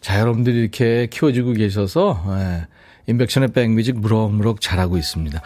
[0.01, 2.67] 자, 여러분들이 이렇게 키워주고 계셔서, 예.
[3.09, 5.41] 인백션의 백뮤직 무럭무럭 잘하고 있습니다.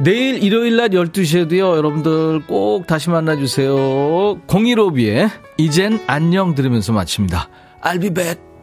[0.00, 3.76] 내일 일요일 낮 12시에도요, 여러분들 꼭 다시 만나주세요.
[4.46, 7.48] 015B의 이젠 안녕 들으면서 마칩니다.
[7.82, 8.53] I'll be back.